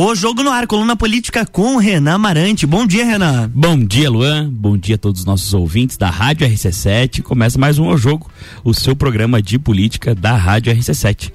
O 0.00 0.14
Jogo 0.14 0.44
no 0.44 0.50
Ar, 0.52 0.64
coluna 0.68 0.94
política 0.94 1.44
com 1.44 1.76
Renan 1.76 2.18
Marante. 2.18 2.64
Bom 2.64 2.86
dia, 2.86 3.04
Renan. 3.04 3.50
Bom 3.52 3.76
dia, 3.76 4.08
Luan. 4.08 4.48
Bom 4.48 4.78
dia 4.78 4.94
a 4.94 4.98
todos 4.98 5.22
os 5.22 5.26
nossos 5.26 5.52
ouvintes 5.52 5.96
da 5.96 6.08
Rádio 6.08 6.46
RC7. 6.46 7.20
Começa 7.20 7.58
mais 7.58 7.80
um 7.80 7.88
O 7.88 7.96
Jogo, 7.96 8.30
o 8.62 8.72
seu 8.72 8.94
programa 8.94 9.42
de 9.42 9.58
política 9.58 10.14
da 10.14 10.36
Rádio 10.36 10.72
RC7. 10.72 11.32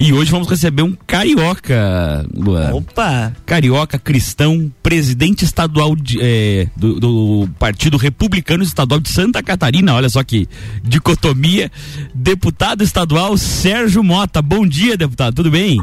E 0.00 0.14
hoje 0.14 0.30
vamos 0.30 0.48
receber 0.48 0.80
um 0.80 0.96
carioca, 1.06 2.26
Luan. 2.34 2.76
Opa! 2.76 3.34
Carioca 3.44 3.98
cristão, 3.98 4.72
presidente 4.82 5.44
estadual 5.44 5.94
de, 5.94 6.18
é, 6.18 6.68
do, 6.74 6.98
do 6.98 7.48
Partido 7.58 7.98
Republicano 7.98 8.64
Estadual 8.64 8.98
de 8.98 9.10
Santa 9.10 9.42
Catarina. 9.42 9.92
Olha 9.92 10.08
só 10.08 10.24
que 10.24 10.48
dicotomia. 10.82 11.70
Deputado 12.14 12.82
estadual 12.82 13.36
Sérgio 13.36 14.02
Mota. 14.02 14.40
Bom 14.40 14.66
dia, 14.66 14.96
deputado. 14.96 15.34
Tudo 15.34 15.50
bem? 15.50 15.82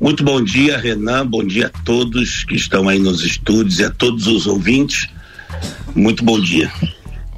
Muito 0.00 0.24
bom 0.24 0.42
dia, 0.42 0.76
Renan. 0.78 1.26
Bom 1.26 1.44
dia 1.44 1.66
a 1.66 1.82
todos 1.84 2.44
que 2.44 2.56
estão 2.56 2.88
aí 2.88 2.98
nos 2.98 3.24
estúdios 3.24 3.78
e 3.78 3.84
a 3.84 3.90
todos 3.90 4.26
os 4.26 4.46
ouvintes. 4.46 5.08
Muito 5.94 6.24
bom 6.24 6.40
dia. 6.40 6.70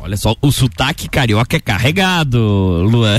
Olha 0.01 0.17
só, 0.17 0.37
o 0.41 0.53
sotaque 0.53 1.09
carioca 1.09 1.57
é 1.57 1.61
carregado, 1.61 2.39
Luan. 2.39 3.19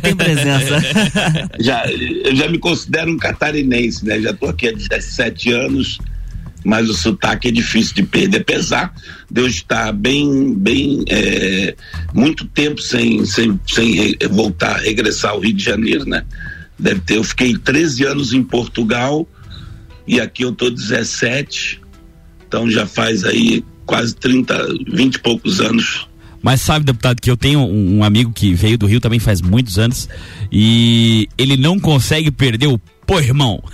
Tem, 0.00 0.14
presença. 0.14 0.80
já, 1.58 1.84
eu 1.90 2.34
já 2.34 2.48
me 2.48 2.58
considero 2.58 3.10
um 3.10 3.16
catarinense, 3.16 4.06
né? 4.06 4.20
Já 4.20 4.30
estou 4.30 4.48
aqui 4.48 4.68
há 4.68 4.72
17 4.72 5.50
anos, 5.52 5.98
mas 6.64 6.88
o 6.88 6.94
sotaque 6.94 7.48
é 7.48 7.50
difícil 7.50 7.94
de 7.94 8.04
perder, 8.04 8.40
apesar 8.40 8.94
de 9.30 9.40
eu 9.40 9.46
estar 9.48 9.92
bem, 9.92 10.54
bem, 10.54 11.04
é, 11.08 11.74
muito 12.14 12.46
tempo 12.46 12.80
sem, 12.80 13.24
sem, 13.26 13.58
sem 13.66 14.16
voltar, 14.30 14.78
regressar 14.78 15.32
ao 15.32 15.40
Rio 15.40 15.54
de 15.54 15.64
Janeiro, 15.64 16.08
né? 16.08 16.24
Deve 16.78 17.00
ter, 17.00 17.16
eu 17.16 17.24
fiquei 17.24 17.56
13 17.56 18.04
anos 18.04 18.32
em 18.32 18.42
Portugal 18.42 19.26
e 20.06 20.20
aqui 20.20 20.42
eu 20.42 20.52
tô 20.52 20.70
17. 20.70 21.80
Então 22.46 22.70
já 22.70 22.86
faz 22.86 23.24
aí 23.24 23.64
quase 23.84 24.14
30, 24.14 24.68
20 24.90 25.14
e 25.14 25.18
poucos 25.18 25.60
anos. 25.60 26.08
Mas 26.42 26.60
sabe, 26.60 26.84
deputado, 26.84 27.20
que 27.20 27.30
eu 27.30 27.36
tenho 27.36 27.60
um, 27.60 27.98
um 27.98 28.04
amigo 28.04 28.32
que 28.32 28.54
veio 28.54 28.78
do 28.78 28.86
Rio 28.86 29.00
também 29.00 29.18
faz 29.18 29.40
muitos 29.40 29.78
anos 29.78 30.08
e 30.52 31.28
ele 31.36 31.56
não 31.56 31.80
consegue 31.80 32.30
perder 32.30 32.68
o 32.68 32.78
pô, 33.06 33.18
irmão. 33.18 33.62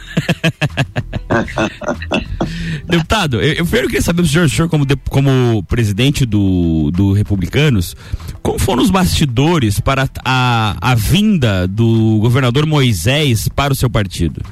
Deputado, 2.89 3.41
eu, 3.41 3.53
eu 3.53 3.64
primeiro 3.64 3.89
queria 3.89 4.03
saber 4.03 4.22
do 4.22 4.28
senhor, 4.28 4.48
senhor 4.48 4.69
como, 4.69 4.84
de, 4.84 4.97
como 5.08 5.62
presidente 5.64 6.25
do, 6.25 6.91
do 6.92 7.12
Republicanos, 7.12 7.97
como 8.42 8.58
foram 8.58 8.83
os 8.83 8.91
bastidores 8.91 9.80
para 9.80 10.08
a, 10.25 10.77
a 10.80 10.95
vinda 10.95 11.67
do 11.67 12.19
governador 12.20 12.67
Moisés 12.67 13.48
para 13.48 13.72
o 13.72 13.77
seu 13.77 13.91
partido? 13.91 14.42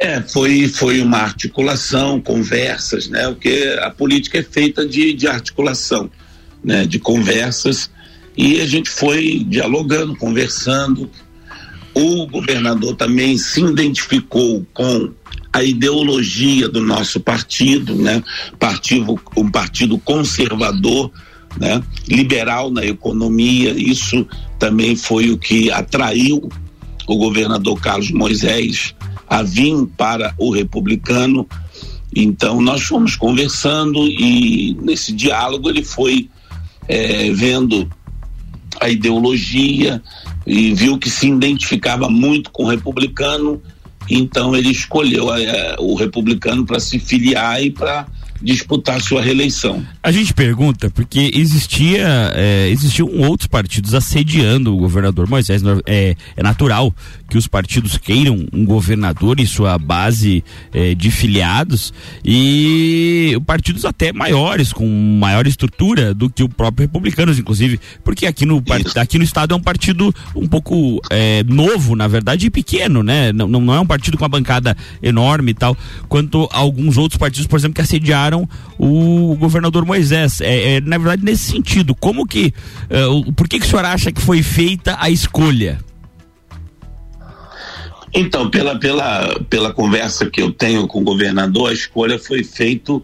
É, 0.00 0.20
foi, 0.20 0.68
foi 0.68 1.00
uma 1.00 1.18
articulação, 1.18 2.20
conversas, 2.20 3.08
né? 3.08 3.26
Porque 3.28 3.76
a 3.80 3.90
política 3.90 4.38
é 4.38 4.42
feita 4.42 4.86
de, 4.86 5.12
de 5.12 5.26
articulação, 5.26 6.08
né? 6.62 6.86
De 6.86 6.98
conversas 7.00 7.90
e 8.38 8.60
a 8.60 8.66
gente 8.66 8.88
foi 8.88 9.44
dialogando, 9.44 10.14
conversando. 10.14 11.10
O 11.94 12.26
governador 12.26 12.94
também 12.94 13.36
se 13.36 13.60
identificou 13.60 14.64
com 14.72 15.10
a 15.52 15.62
ideologia 15.62 16.68
do 16.68 16.80
nosso 16.80 17.20
partido, 17.20 17.94
né? 17.94 18.22
Partido, 18.58 19.18
um 19.36 19.50
partido 19.50 19.98
conservador, 19.98 21.10
né? 21.58 21.82
Liberal 22.06 22.70
na 22.70 22.84
economia. 22.84 23.70
Isso 23.70 24.26
também 24.58 24.94
foi 24.94 25.30
o 25.30 25.38
que 25.38 25.70
atraiu 25.70 26.48
o 27.06 27.16
governador 27.16 27.80
Carlos 27.80 28.10
Moisés 28.10 28.94
a 29.28 29.42
vir 29.42 29.86
para 29.96 30.34
o 30.38 30.50
republicano. 30.50 31.48
Então 32.14 32.60
nós 32.60 32.82
fomos 32.82 33.16
conversando 33.16 34.06
e 34.06 34.76
nesse 34.80 35.12
diálogo 35.12 35.68
ele 35.68 35.84
foi 35.84 36.28
é, 36.86 37.30
vendo 37.32 37.88
a 38.80 38.88
ideologia 38.88 40.02
e 40.46 40.72
viu 40.74 40.98
que 40.98 41.10
se 41.10 41.28
identificava 41.28 42.08
muito 42.08 42.50
com 42.50 42.64
o 42.64 42.68
republicano, 42.68 43.60
então 44.08 44.56
ele 44.56 44.70
escolheu 44.70 45.34
é, 45.34 45.76
o 45.78 45.94
republicano 45.94 46.64
para 46.64 46.80
se 46.80 46.98
filiar 46.98 47.62
e 47.62 47.70
para 47.70 48.06
disputar 48.42 49.00
sua 49.00 49.22
reeleição. 49.22 49.84
A 50.02 50.10
gente 50.10 50.32
pergunta 50.32 50.90
porque 50.90 51.30
existia 51.34 52.32
é, 52.34 52.68
existiam 52.68 53.08
outros 53.18 53.46
partidos 53.46 53.94
assediando 53.94 54.74
o 54.74 54.78
governador 54.78 55.28
Moisés. 55.28 55.62
É, 55.86 56.16
é 56.36 56.42
natural 56.42 56.94
que 57.28 57.36
os 57.36 57.46
partidos 57.46 57.98
queiram 57.98 58.46
um 58.52 58.64
governador 58.64 59.38
e 59.38 59.46
sua 59.46 59.78
base 59.78 60.42
é, 60.72 60.94
de 60.94 61.10
filiados 61.10 61.92
e 62.24 63.38
partidos 63.46 63.84
até 63.84 64.12
maiores, 64.12 64.72
com 64.72 64.86
maior 65.18 65.46
estrutura 65.46 66.14
do 66.14 66.30
que 66.30 66.42
o 66.42 66.48
próprio 66.48 66.86
Republicanos, 66.86 67.38
inclusive, 67.38 67.78
porque 68.02 68.26
aqui 68.26 68.46
no, 68.46 68.62
aqui 68.96 69.18
no 69.18 69.24
estado 69.24 69.52
é 69.52 69.56
um 69.56 69.60
partido 69.60 70.14
um 70.34 70.48
pouco 70.48 71.00
é, 71.10 71.42
novo, 71.44 71.94
na 71.94 72.08
verdade, 72.08 72.46
e 72.46 72.50
pequeno, 72.50 73.02
né? 73.02 73.32
Não, 73.32 73.46
não 73.46 73.74
é 73.74 73.80
um 73.80 73.86
partido 73.86 74.16
com 74.16 74.24
uma 74.24 74.28
bancada 74.28 74.76
enorme 75.02 75.50
e 75.50 75.54
tal, 75.54 75.76
quanto 76.08 76.48
alguns 76.50 76.96
outros 76.96 77.18
partidos, 77.18 77.46
por 77.46 77.58
exemplo, 77.58 77.74
que 77.74 77.82
assediaram 77.82 78.27
o 78.78 79.36
governador 79.36 79.84
Moisés. 79.84 80.40
É, 80.40 80.76
é 80.76 80.80
na 80.80 80.98
verdade, 80.98 81.24
nesse 81.24 81.50
sentido, 81.50 81.94
como 81.94 82.26
que, 82.26 82.52
uh, 82.90 83.32
por 83.32 83.48
que 83.48 83.58
que 83.58 83.66
o 83.66 83.68
senhor 83.68 83.84
acha 83.84 84.12
que 84.12 84.20
foi 84.20 84.42
feita 84.42 84.96
a 84.98 85.10
escolha? 85.10 85.78
Então, 88.14 88.50
pela, 88.50 88.78
pela, 88.78 89.40
pela 89.50 89.72
conversa 89.72 90.30
que 90.30 90.40
eu 90.40 90.50
tenho 90.50 90.86
com 90.86 91.00
o 91.00 91.04
governador, 91.04 91.70
a 91.70 91.72
escolha 91.72 92.18
foi 92.18 92.42
feita 92.42 93.00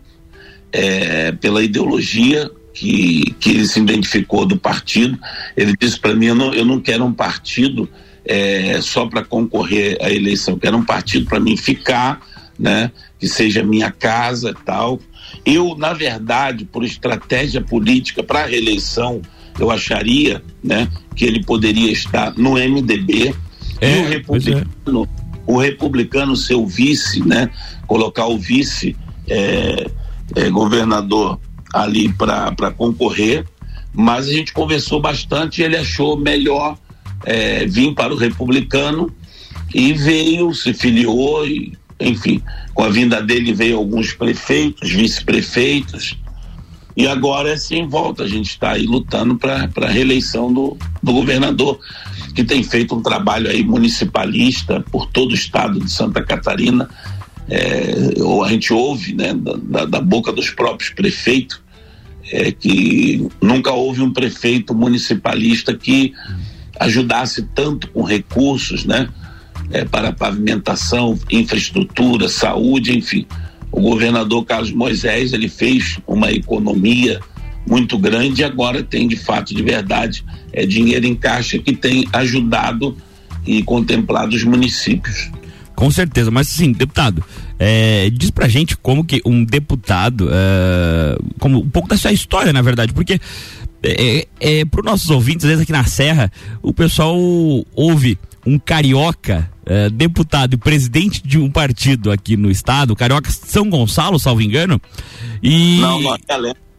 é, 0.73 1.33
pela 1.33 1.63
ideologia 1.63 2.51
que, 2.73 3.35
que 3.39 3.51
ele 3.51 3.67
se 3.67 3.79
identificou 3.79 4.45
do 4.45 4.57
partido. 4.57 5.19
Ele 5.57 5.75
disse 5.79 5.99
para 5.99 6.15
mim: 6.15 6.27
eu 6.27 6.35
não, 6.35 6.53
eu 6.53 6.65
não 6.65 6.81
quero 6.81 7.05
um 7.05 7.13
partido 7.13 7.89
é, 8.25 8.81
só 8.81 9.07
para 9.07 9.23
concorrer 9.23 9.99
à 10.01 10.11
eleição, 10.11 10.55
eu 10.55 10.61
quero 10.61 10.77
um 10.77 10.85
partido 10.85 11.27
para 11.27 11.39
mim 11.39 11.57
ficar, 11.57 12.21
né, 12.59 12.91
que 13.19 13.29
seja 13.29 13.63
minha 13.63 13.91
casa 13.91 14.55
tal. 14.65 14.99
Eu, 15.45 15.77
na 15.77 15.93
verdade, 15.93 16.65
por 16.65 16.85
estratégia 16.85 17.61
política 17.61 18.23
para 18.23 18.45
a 18.45 18.47
reeleição, 18.47 19.21
eu 19.59 19.71
acharia 19.71 20.43
né, 20.63 20.89
que 21.15 21.25
ele 21.25 21.45
poderia 21.45 21.93
estar 21.93 22.35
no 22.37 22.55
MDB 22.55 23.35
é, 23.81 23.99
e 23.99 24.03
o 24.03 24.07
é. 24.07 24.09
republicano, 24.09 25.05
é. 25.05 25.09
o 25.47 25.59
republicano 25.59 26.37
ser 26.37 26.55
o 26.55 26.67
vice, 26.67 27.27
né? 27.27 27.51
Colocar 27.87 28.27
o 28.27 28.39
vice 28.39 28.97
é, 29.29 29.87
é, 30.35 30.51
governador 30.51 31.39
ali 31.73 32.13
para 32.13 32.71
concorrer, 32.71 33.45
mas 33.93 34.29
a 34.29 34.33
gente 34.33 34.53
conversou 34.53 35.01
bastante 35.01 35.61
e 35.61 35.65
ele 35.65 35.77
achou 35.77 36.17
melhor 36.17 36.79
é, 37.25 37.67
vir 37.67 37.95
para 37.95 38.13
o 38.13 38.17
republicano 38.17 39.13
e 39.75 39.93
veio, 39.93 40.55
se 40.55 40.73
filiou 40.73 41.47
e, 41.47 41.77
enfim, 42.01 42.43
com 42.73 42.83
a 42.83 42.89
vinda 42.89 43.23
dele 43.23 43.53
veio 43.53 43.77
alguns 43.77 44.13
prefeitos, 44.13 44.91
vice-prefeitos, 44.91 46.17
e 46.97 47.09
agora 47.09 47.51
é 47.51 47.57
sem 47.57 47.89
volta, 47.89 48.23
a 48.23 48.29
gente 48.29 48.51
está 48.51 48.73
aí 48.73 48.87
lutando 48.87 49.37
para 49.37 49.69
a 49.77 49.89
reeleição 49.89 50.53
do, 50.53 50.77
do 51.03 51.13
governador 51.13 51.81
que 52.35 52.45
tem 52.45 52.63
feito 52.63 52.95
um 52.95 53.03
trabalho 53.03 53.49
aí 53.51 53.65
municipalista 53.65 54.81
por 54.93 55.07
todo 55.07 55.33
o 55.33 55.35
estado 55.35 55.81
de 55.81 55.91
Santa 55.91 56.23
Catarina. 56.23 56.89
É, 57.49 58.15
ou 58.21 58.43
a 58.43 58.49
gente 58.49 58.73
ouve 58.73 59.13
né, 59.13 59.35
da, 59.35 59.85
da 59.85 60.01
boca 60.01 60.33
dos 60.33 60.51
próprios 60.51 60.91
prefeitos 60.91 61.61
é, 62.33 62.51
que 62.51 63.29
nunca 63.41 63.71
houve 63.73 64.01
um 64.01 64.13
prefeito 64.13 64.75
municipalista 64.75 65.75
que 65.75 66.15
ajudasse 66.81 67.43
tanto 67.55 67.89
com 67.91 68.03
recursos, 68.03 68.85
né, 68.85 69.09
é, 69.71 69.85
para 69.85 70.13
pavimentação, 70.13 71.19
infraestrutura, 71.31 72.29
saúde, 72.29 72.97
enfim. 72.97 73.27
O 73.71 73.81
governador 73.81 74.45
Carlos 74.45 74.73
Moisés 74.73 75.33
ele 75.33 75.49
fez 75.49 75.99
uma 76.07 76.31
economia 76.31 77.21
muito 77.67 77.99
grande 77.99 78.43
e 78.43 78.45
agora 78.45 78.83
tem 78.83 79.09
de 79.09 79.17
fato 79.17 79.55
de 79.55 79.63
verdade 79.63 80.25
é 80.53 80.67
dinheiro 80.67 81.07
em 81.07 81.15
caixa 81.15 81.59
que 81.59 81.75
tem 81.75 82.07
ajudado 82.13 82.97
e 83.47 83.63
contemplado 83.63 84.37
os 84.37 84.45
municípios. 84.45 85.31
Com 85.75 85.91
certeza, 85.91 86.31
mas 86.31 86.47
sim, 86.49 86.71
deputado, 86.71 87.25
é, 87.59 88.09
diz 88.11 88.31
pra 88.31 88.47
gente 88.47 88.77
como 88.77 89.05
que 89.05 89.21
um 89.27 89.45
deputado, 89.45 90.29
é, 90.31 91.19
como 91.41 91.59
um 91.59 91.69
pouco 91.69 91.89
da 91.89 91.97
sua 91.97 92.13
história, 92.13 92.53
na 92.53 92.63
verdade, 92.63 92.93
porque 92.93 93.21
é, 93.83 94.27
é, 94.41 94.61
é 94.61 94.65
para 94.65 94.81
os 94.81 94.87
nossos 94.87 95.11
ouvintes, 95.11 95.45
às 95.45 95.51
vezes 95.51 95.63
aqui 95.65 95.73
na 95.73 95.85
Serra, 95.85 96.31
o 96.63 96.73
pessoal 96.73 97.17
ouve 97.75 98.17
um 98.47 98.57
carioca 98.57 99.51
é, 99.67 99.89
deputado 99.91 100.55
e 100.55 100.57
presidente 100.57 101.23
de 101.23 101.39
um 101.39 101.51
partido 101.51 102.11
aqui 102.11 102.37
no 102.37 102.51
estado, 102.51 102.97
Carioca 102.97 103.31
São 103.31 103.69
Gonçalo, 103.69 104.19
salvo 104.19 104.43
engano. 104.43 104.81
E... 105.43 105.79
Não, 105.81 106.01
não, 106.01 106.15
é 106.15 106.19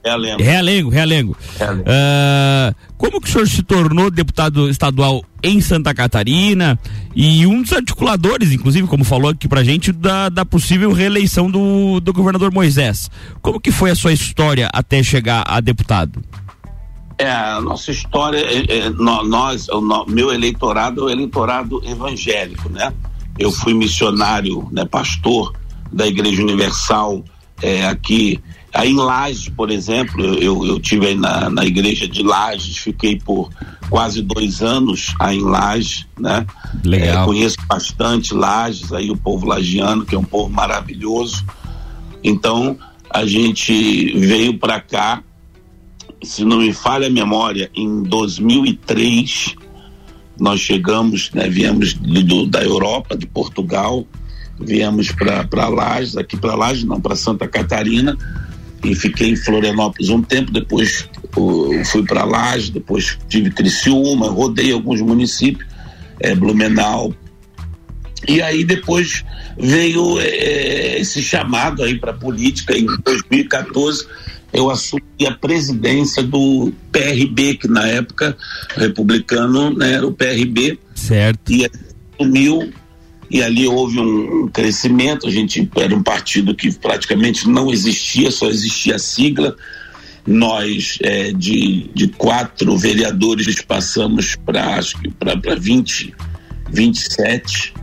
Realengo. 0.06 0.44
Realengo, 0.44 0.90
Realengo. 0.90 1.38
Realengo. 1.58 1.82
Uh, 1.82 2.76
como 2.96 3.20
que 3.20 3.28
o 3.28 3.32
senhor 3.32 3.48
se 3.48 3.64
tornou 3.64 4.12
deputado 4.12 4.70
estadual 4.70 5.24
em 5.42 5.60
Santa 5.60 5.96
Catarina 5.96 6.80
e 7.16 7.48
um 7.48 7.64
dos 7.64 7.74
articuladores, 7.74 8.52
inclusive, 8.52 8.88
como 8.88 9.04
falou 9.04 9.32
aqui 9.32 9.48
pra 9.48 9.64
gente, 9.64 9.92
da, 9.92 10.30
da 10.30 10.46
possível 10.46 10.94
reeleição 10.94 11.50
do, 11.50 12.00
do 12.00 12.14
governador 12.14 12.54
Moisés. 12.54 13.10
Como 13.42 13.60
que 13.60 13.72
foi 13.72 13.90
a 13.90 13.96
sua 13.96 14.14
história 14.14 14.70
até 14.72 15.02
chegar 15.02 15.44
a 15.48 15.60
deputado? 15.60 16.24
É, 17.18 17.32
a 17.32 17.62
nossa 17.62 17.92
história, 17.92 18.40
é, 18.40 18.80
é, 18.80 18.90
nós, 18.90 19.70
o 19.70 20.06
meu 20.06 20.34
eleitorado 20.34 21.02
é 21.02 21.04
o 21.06 21.10
eleitorado 21.10 21.82
evangélico, 21.86 22.70
né? 22.70 22.94
Eu 23.38 23.52
fui 23.52 23.74
missionário, 23.74 24.68
né, 24.72 24.86
pastor 24.86 25.54
da 25.92 26.08
Igreja 26.08 26.42
Universal 26.42 27.24
é, 27.62 27.86
aqui 27.86 28.42
Aí 28.76 28.92
em 28.92 28.98
Lages, 28.98 29.48
por 29.48 29.72
exemplo, 29.72 30.22
eu, 30.22 30.66
eu 30.66 30.78
tive 30.82 31.08
aí 31.08 31.16
na, 31.16 31.50
na 31.50 31.64
igreja 31.64 32.06
de 32.10 32.22
Lages, 32.22 32.78
fiquei 32.78 33.18
por 33.18 33.50
quase 33.90 34.22
dois 34.22 34.62
anos 34.62 35.16
aí 35.18 35.38
em 35.38 35.44
Lages, 35.44 36.06
né? 36.20 36.46
Legal. 36.84 37.24
É, 37.24 37.26
conheço 37.26 37.56
bastante 37.70 38.34
Lages, 38.34 38.92
aí 38.92 39.10
o 39.10 39.16
povo 39.16 39.46
lagiano, 39.46 40.06
que 40.06 40.14
é 40.14 40.20
um 40.20 40.26
povo 40.26 40.50
maravilhoso. 40.50 41.46
Então, 42.22 42.78
a 43.10 43.26
gente 43.26 44.20
veio 44.20 44.60
para 44.60 44.82
cá, 44.82 45.24
se 46.26 46.44
não 46.44 46.58
me 46.60 46.74
falha 46.74 47.08
a 47.08 47.10
memória, 47.10 47.70
em 47.76 48.04
2003, 48.04 49.56
nós 50.40 50.60
chegamos, 50.60 51.32
né, 51.32 51.48
viemos 51.48 51.94
do, 51.94 52.46
da 52.46 52.64
Europa, 52.64 53.16
de 53.16 53.26
Portugal, 53.26 54.06
viemos 54.60 55.12
para 55.12 55.68
Lages, 55.68 56.18
aqui 56.18 56.38
para 56.38 56.56
Lages, 56.56 56.84
não, 56.84 57.00
para 57.00 57.16
Santa 57.16 57.48
Catarina, 57.48 58.18
e 58.84 58.94
fiquei 58.96 59.30
em 59.30 59.36
Florianópolis 59.36 60.10
um 60.10 60.22
tempo, 60.22 60.52
depois 60.52 61.10
fui 61.86 62.04
para 62.06 62.24
Laje, 62.24 62.72
depois 62.72 63.18
tive 63.28 63.50
Criciúma, 63.50 64.30
rodei 64.30 64.72
alguns 64.72 65.02
municípios, 65.02 65.68
é, 66.20 66.36
Blumenau. 66.36 67.14
E 68.28 68.42
aí 68.42 68.64
depois 68.64 69.24
veio 69.58 70.20
é, 70.20 71.00
esse 71.00 71.22
chamado 71.22 71.84
aí 71.84 71.98
para 72.00 72.14
política 72.14 72.78
em 72.78 72.86
2014 73.04 74.08
eu 74.56 74.70
assumi 74.70 75.04
a 75.28 75.32
presidência 75.32 76.24
do 76.24 76.72
PRB, 76.92 77.56
que 77.56 77.68
na 77.68 77.88
época 77.88 78.38
republicano 78.76 79.76
né, 79.76 79.94
era 79.94 80.08
o 80.08 80.14
PRB. 80.14 80.80
Certo. 80.96 81.52
E 81.52 81.70
assumiu 82.16 82.74
e 83.30 83.44
ali 83.44 83.68
houve 83.68 84.00
um 84.00 84.48
crescimento. 84.48 85.28
A 85.28 85.32
gente 85.32 85.70
era 85.76 85.96
um 85.96 86.02
partido 86.02 86.56
que 86.56 86.72
praticamente 86.72 87.50
não 87.50 87.72
existia, 87.72 88.32
só 88.32 88.48
existia 88.48 88.96
a 88.96 89.00
sigla. 89.00 89.56
Nós, 90.26 90.98
é, 91.04 91.32
de, 91.32 91.90
de 91.94 92.08
quatro 92.08 92.76
vereadores, 92.78 93.62
passamos 93.62 94.36
para 94.36 94.76
acho 94.76 95.00
que 95.00 95.10
para 95.12 95.56
20, 95.56 96.16
27 96.72 97.74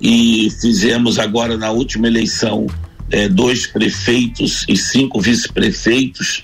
e 0.00 0.50
fizemos 0.60 1.18
agora 1.18 1.56
na 1.56 1.70
última 1.70 2.06
eleição 2.06 2.66
é, 3.10 3.28
dois 3.28 3.66
prefeitos 3.66 4.64
e 4.68 4.76
cinco 4.76 5.20
vice-prefeitos 5.20 6.42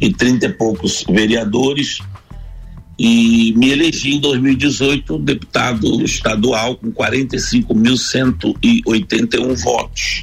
e 0.00 0.12
trinta 0.12 0.46
e 0.46 0.52
poucos 0.52 1.04
vereadores 1.08 2.00
e 3.02 3.54
me 3.56 3.70
elegi 3.70 4.16
em 4.16 4.20
2018 4.20 5.20
deputado 5.20 6.04
estadual 6.04 6.76
com 6.76 6.92
45.181 6.92 9.56
votos. 9.56 10.22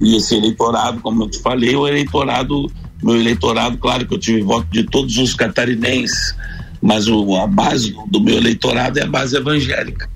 E 0.00 0.16
esse 0.16 0.36
eleitorado, 0.36 1.00
como 1.00 1.24
eu 1.24 1.28
te 1.28 1.40
falei, 1.40 1.74
o 1.74 1.88
eleitorado, 1.88 2.70
meu 3.02 3.16
eleitorado, 3.16 3.78
claro 3.78 4.06
que 4.06 4.14
eu 4.14 4.18
tive 4.18 4.42
voto 4.42 4.68
de 4.70 4.84
todos 4.84 5.18
os 5.18 5.34
catarinenses, 5.34 6.36
mas 6.80 7.08
o, 7.08 7.36
a 7.36 7.48
base 7.48 7.92
do 8.08 8.20
meu 8.20 8.36
eleitorado 8.36 9.00
é 9.00 9.02
a 9.02 9.06
base 9.06 9.36
evangélica. 9.36 10.08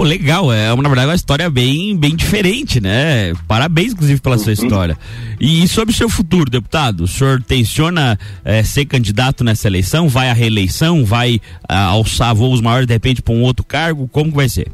Pô, 0.00 0.04
legal, 0.04 0.50
é 0.50 0.74
na 0.74 0.88
verdade 0.88 1.08
uma 1.08 1.14
história 1.14 1.50
bem, 1.50 1.94
bem 1.94 2.16
diferente, 2.16 2.80
né? 2.80 3.34
Parabéns, 3.46 3.92
inclusive, 3.92 4.18
pela 4.18 4.36
uhum. 4.36 4.42
sua 4.42 4.54
história. 4.54 4.98
E, 5.38 5.62
e, 5.62 5.68
sobre 5.68 5.92
o 5.92 5.94
seu 5.94 6.08
futuro, 6.08 6.50
deputado, 6.50 7.04
o 7.04 7.06
senhor 7.06 7.42
tenciona 7.42 8.18
é, 8.42 8.62
ser 8.62 8.86
candidato 8.86 9.44
nessa 9.44 9.68
eleição? 9.68 10.08
Vai 10.08 10.30
à 10.30 10.32
reeleição? 10.32 11.04
Vai 11.04 11.38
ah, 11.68 11.84
alçar 11.84 12.34
voos 12.34 12.62
maiores 12.62 12.86
de 12.86 12.94
repente 12.94 13.20
para 13.20 13.34
um 13.34 13.42
outro 13.42 13.62
cargo? 13.62 14.08
Como 14.08 14.30
que 14.30 14.36
vai 14.36 14.48
ser? 14.48 14.68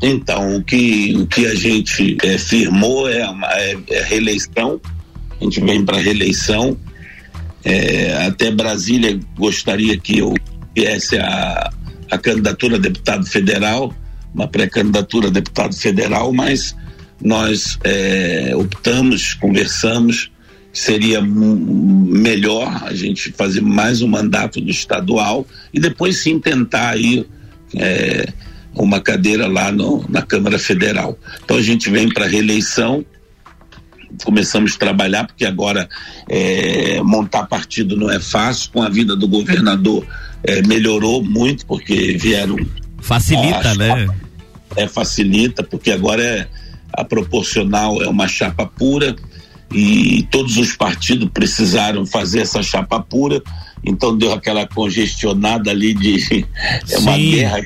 Então, 0.00 0.54
o 0.54 0.62
que, 0.62 1.16
o 1.16 1.26
que 1.26 1.44
a 1.44 1.56
gente 1.56 2.16
é, 2.22 2.38
firmou 2.38 3.08
é 3.08 3.22
a, 3.22 3.34
é, 3.54 3.76
é 3.90 4.02
a 4.02 4.04
reeleição. 4.04 4.80
A 5.40 5.42
gente 5.42 5.60
vem 5.60 5.84
para 5.84 5.98
reeleição. 5.98 6.76
É, 7.64 8.24
até 8.24 8.52
Brasília 8.52 9.18
gostaria 9.36 9.98
que 9.98 10.18
eu 10.18 10.32
viesse 10.76 11.18
a 11.18 11.72
a 12.10 12.18
candidatura 12.18 12.76
a 12.76 12.78
deputado 12.78 13.26
federal, 13.26 13.94
uma 14.34 14.48
pré-candidatura 14.48 15.28
a 15.28 15.30
deputado 15.30 15.74
federal, 15.74 16.32
mas 16.32 16.76
nós 17.22 17.78
é, 17.84 18.52
optamos, 18.54 19.34
conversamos, 19.34 20.30
seria 20.72 21.22
melhor 21.22 22.82
a 22.84 22.94
gente 22.94 23.32
fazer 23.32 23.62
mais 23.62 24.02
um 24.02 24.08
mandato 24.08 24.60
do 24.60 24.70
estadual 24.70 25.46
e 25.72 25.80
depois 25.80 26.18
sim 26.18 26.38
tentar 26.38 26.90
aí 26.90 27.26
é, 27.74 28.28
uma 28.74 29.00
cadeira 29.00 29.46
lá 29.46 29.72
no, 29.72 30.04
na 30.08 30.20
Câmara 30.20 30.58
Federal. 30.58 31.18
Então 31.42 31.56
a 31.56 31.62
gente 31.62 31.88
vem 31.88 32.10
para 32.10 32.26
reeleição, 32.26 33.04
começamos 34.22 34.74
a 34.74 34.78
trabalhar, 34.78 35.26
porque 35.26 35.46
agora 35.46 35.88
é, 36.28 37.00
montar 37.02 37.46
partido 37.46 37.96
não 37.96 38.10
é 38.10 38.20
fácil, 38.20 38.70
com 38.70 38.82
a 38.82 38.88
vida 38.90 39.16
do 39.16 39.26
governador 39.26 40.06
é, 40.42 40.62
melhorou 40.62 41.22
muito, 41.22 41.66
porque 41.66 42.16
vieram. 42.18 42.56
Facilita, 43.00 43.74
né? 43.74 44.08
É, 44.76 44.86
facilita, 44.88 45.62
porque 45.62 45.90
agora 45.90 46.22
é, 46.22 46.48
a 46.92 47.04
proporcional 47.04 48.02
é 48.02 48.08
uma 48.08 48.28
chapa 48.28 48.66
pura 48.66 49.14
e 49.72 50.26
todos 50.30 50.56
os 50.56 50.76
partidos 50.76 51.28
precisaram 51.32 52.06
fazer 52.06 52.40
essa 52.40 52.62
chapa 52.62 53.00
pura, 53.00 53.42
então 53.84 54.16
deu 54.16 54.32
aquela 54.32 54.66
congestionada 54.66 55.70
ali 55.70 55.94
de 55.94 56.44
é 56.90 56.98
uma 56.98 57.14
Sim. 57.14 57.30
guerra. 57.30 57.60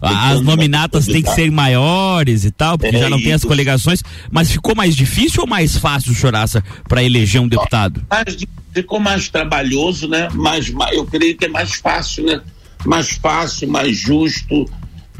As 0.00 0.40
nominatas 0.40 1.06
têm 1.06 1.22
que 1.22 1.30
ser 1.30 1.50
maiores 1.50 2.44
e 2.44 2.50
tal, 2.50 2.76
porque 2.78 2.96
é, 2.96 3.00
já 3.00 3.10
não 3.10 3.18
tem 3.18 3.32
as 3.32 3.44
coligações, 3.44 4.02
mas 4.30 4.50
ficou 4.50 4.74
mais 4.74 4.96
difícil 4.96 5.42
ou 5.42 5.48
mais 5.48 5.76
fácil, 5.76 6.14
Choraça, 6.14 6.62
para 6.88 7.02
eleger 7.02 7.40
um 7.40 7.48
deputado? 7.48 8.04
Mais, 8.10 8.36
ficou 8.72 8.98
mais 8.98 9.28
trabalhoso, 9.28 10.08
né? 10.08 10.28
Mas 10.34 10.72
eu 10.92 11.04
creio 11.04 11.36
que 11.36 11.44
é 11.44 11.48
mais 11.48 11.74
fácil, 11.74 12.24
né? 12.24 12.40
Mais 12.84 13.10
fácil, 13.10 13.68
mais 13.68 13.96
justo, 13.96 14.68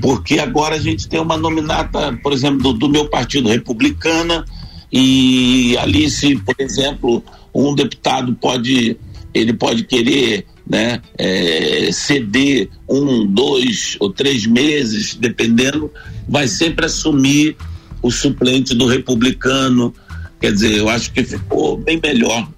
porque 0.01 0.39
agora 0.39 0.77
a 0.77 0.81
gente 0.81 1.09
tem 1.09 1.21
uma 1.21 1.37
nominata, 1.37 2.19
por 2.23 2.33
exemplo, 2.33 2.59
do, 2.59 2.73
do 2.73 2.89
meu 2.89 3.09
partido 3.09 3.49
republicana, 3.49 4.45
e 4.93 5.77
ali 5.79 6.11
se, 6.11 6.35
por 6.37 6.57
exemplo, 6.59 7.23
um 7.55 7.75
deputado 7.75 8.35
pode 8.35 8.97
ele 9.33 9.53
pode 9.53 9.85
querer 9.85 10.47
né, 10.69 11.01
é, 11.19 11.91
ceder 11.93 12.69
um, 12.89 13.27
dois 13.27 13.97
ou 13.99 14.11
três 14.11 14.47
meses, 14.47 15.15
dependendo, 15.15 15.91
vai 16.29 16.47
sempre 16.47 16.87
assumir 16.87 17.57
o 18.03 18.11
suplente 18.11 18.75
do 18.75 18.87
republicano. 18.87 19.95
Quer 20.41 20.53
dizer, 20.53 20.73
eu 20.73 20.89
acho 20.89 21.13
que 21.13 21.23
ficou 21.23 21.77
bem 21.77 22.01
melhor 22.03 22.49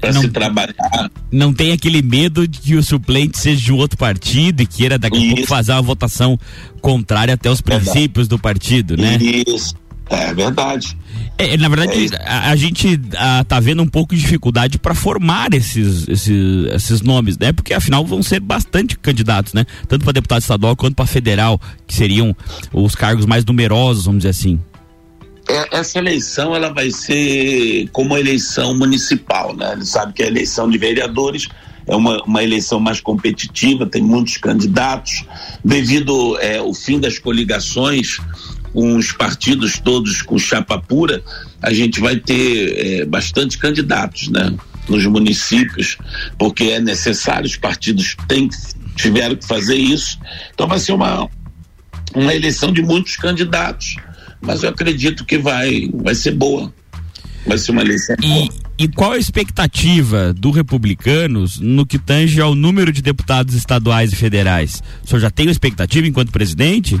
para 0.00 0.12
se 0.12 0.28
trabalhar. 0.28 1.10
Não 1.30 1.52
tem 1.52 1.72
aquele 1.72 2.02
medo 2.02 2.48
de 2.48 2.58
que 2.58 2.74
o 2.74 2.82
suplente 2.82 3.38
seja 3.38 3.60
de 3.60 3.72
outro 3.72 3.98
partido 3.98 4.62
e 4.62 4.66
queira 4.66 4.98
daqui 4.98 5.30
a 5.30 5.34
pouco 5.34 5.48
fazer 5.48 5.72
uma 5.72 5.82
votação 5.82 6.38
contrária 6.80 7.34
até 7.34 7.50
os 7.50 7.60
princípios 7.60 8.26
do 8.26 8.38
partido, 8.38 8.96
né? 8.96 9.18
Isso. 9.46 9.74
É 10.10 10.34
verdade. 10.34 10.96
É, 11.38 11.56
na 11.56 11.68
verdade, 11.68 12.10
é 12.12 12.28
a, 12.28 12.50
a, 12.50 12.56
gente 12.56 13.00
a, 13.16 13.44
tá 13.44 13.60
vendo 13.60 13.82
um 13.82 13.86
pouco 13.86 14.14
de 14.14 14.20
dificuldade 14.20 14.78
para 14.78 14.94
formar 14.94 15.54
esses, 15.54 16.06
esses, 16.08 16.66
esses 16.74 17.00
nomes, 17.00 17.38
né? 17.38 17.52
Porque 17.52 17.72
afinal 17.72 18.04
vão 18.04 18.22
ser 18.22 18.40
bastante 18.40 18.98
candidatos, 18.98 19.54
né? 19.54 19.64
Tanto 19.88 20.02
para 20.02 20.12
deputado 20.12 20.42
estadual 20.42 20.76
quanto 20.76 20.96
para 20.96 21.06
federal, 21.06 21.60
que 21.86 21.94
seriam 21.94 22.36
os 22.72 22.94
cargos 22.94 23.24
mais 23.24 23.44
numerosos, 23.44 24.04
vamos 24.04 24.18
dizer 24.18 24.30
assim. 24.30 24.60
É, 25.48 25.78
essa 25.78 25.98
eleição 25.98 26.54
ela 26.54 26.72
vai 26.72 26.90
ser 26.90 27.88
como 27.92 28.14
a 28.14 28.20
eleição 28.20 28.76
municipal, 28.76 29.54
né? 29.56 29.72
Ele 29.72 29.86
sabe 29.86 30.12
que 30.12 30.22
a 30.22 30.26
eleição 30.26 30.68
de 30.68 30.76
vereadores 30.76 31.48
é 31.86 31.96
uma, 31.96 32.22
uma 32.24 32.42
eleição 32.42 32.78
mais 32.78 33.00
competitiva, 33.00 33.86
tem 33.86 34.02
muitos 34.02 34.36
candidatos. 34.36 35.24
Devido 35.64 36.38
é, 36.40 36.58
ao 36.58 36.74
fim 36.74 37.00
das 37.00 37.18
coligações, 37.18 38.18
com 38.72 38.96
os 38.96 39.12
partidos 39.12 39.78
todos 39.78 40.22
com 40.22 40.38
chapa 40.38 40.78
pura, 40.78 41.22
a 41.62 41.72
gente 41.72 42.00
vai 42.00 42.16
ter 42.16 43.00
é, 43.00 43.04
bastante 43.04 43.58
candidatos, 43.58 44.28
né? 44.28 44.54
Nos 44.88 45.04
municípios, 45.06 45.98
porque 46.38 46.64
é 46.64 46.80
necessário, 46.80 47.46
os 47.46 47.56
partidos 47.56 48.16
têm, 48.26 48.48
tiveram 48.96 49.36
que 49.36 49.46
fazer 49.46 49.76
isso. 49.76 50.18
Então 50.52 50.66
vai 50.66 50.78
ser 50.78 50.92
uma, 50.92 51.28
uma 52.14 52.34
eleição 52.34 52.72
de 52.72 52.82
muitos 52.82 53.16
candidatos, 53.16 53.96
mas 54.40 54.62
eu 54.62 54.70
acredito 54.70 55.24
que 55.24 55.38
vai, 55.38 55.90
vai 55.94 56.14
ser 56.14 56.32
boa. 56.32 56.72
Vai 57.46 57.56
ser 57.56 57.72
uma 57.72 57.82
eleição. 57.82 58.16
E, 58.22 58.50
e 58.78 58.88
qual 58.88 59.12
a 59.12 59.18
expectativa 59.18 60.32
do 60.32 60.50
Republicanos 60.50 61.58
no 61.58 61.86
que 61.86 61.98
tange 61.98 62.40
ao 62.40 62.54
número 62.54 62.92
de 62.92 63.00
deputados 63.00 63.54
estaduais 63.54 64.12
e 64.12 64.16
federais? 64.16 64.82
O 65.04 65.08
senhor 65.08 65.20
já 65.20 65.30
tem 65.30 65.46
uma 65.46 65.52
expectativa 65.52 66.06
enquanto 66.06 66.30
presidente? 66.30 67.00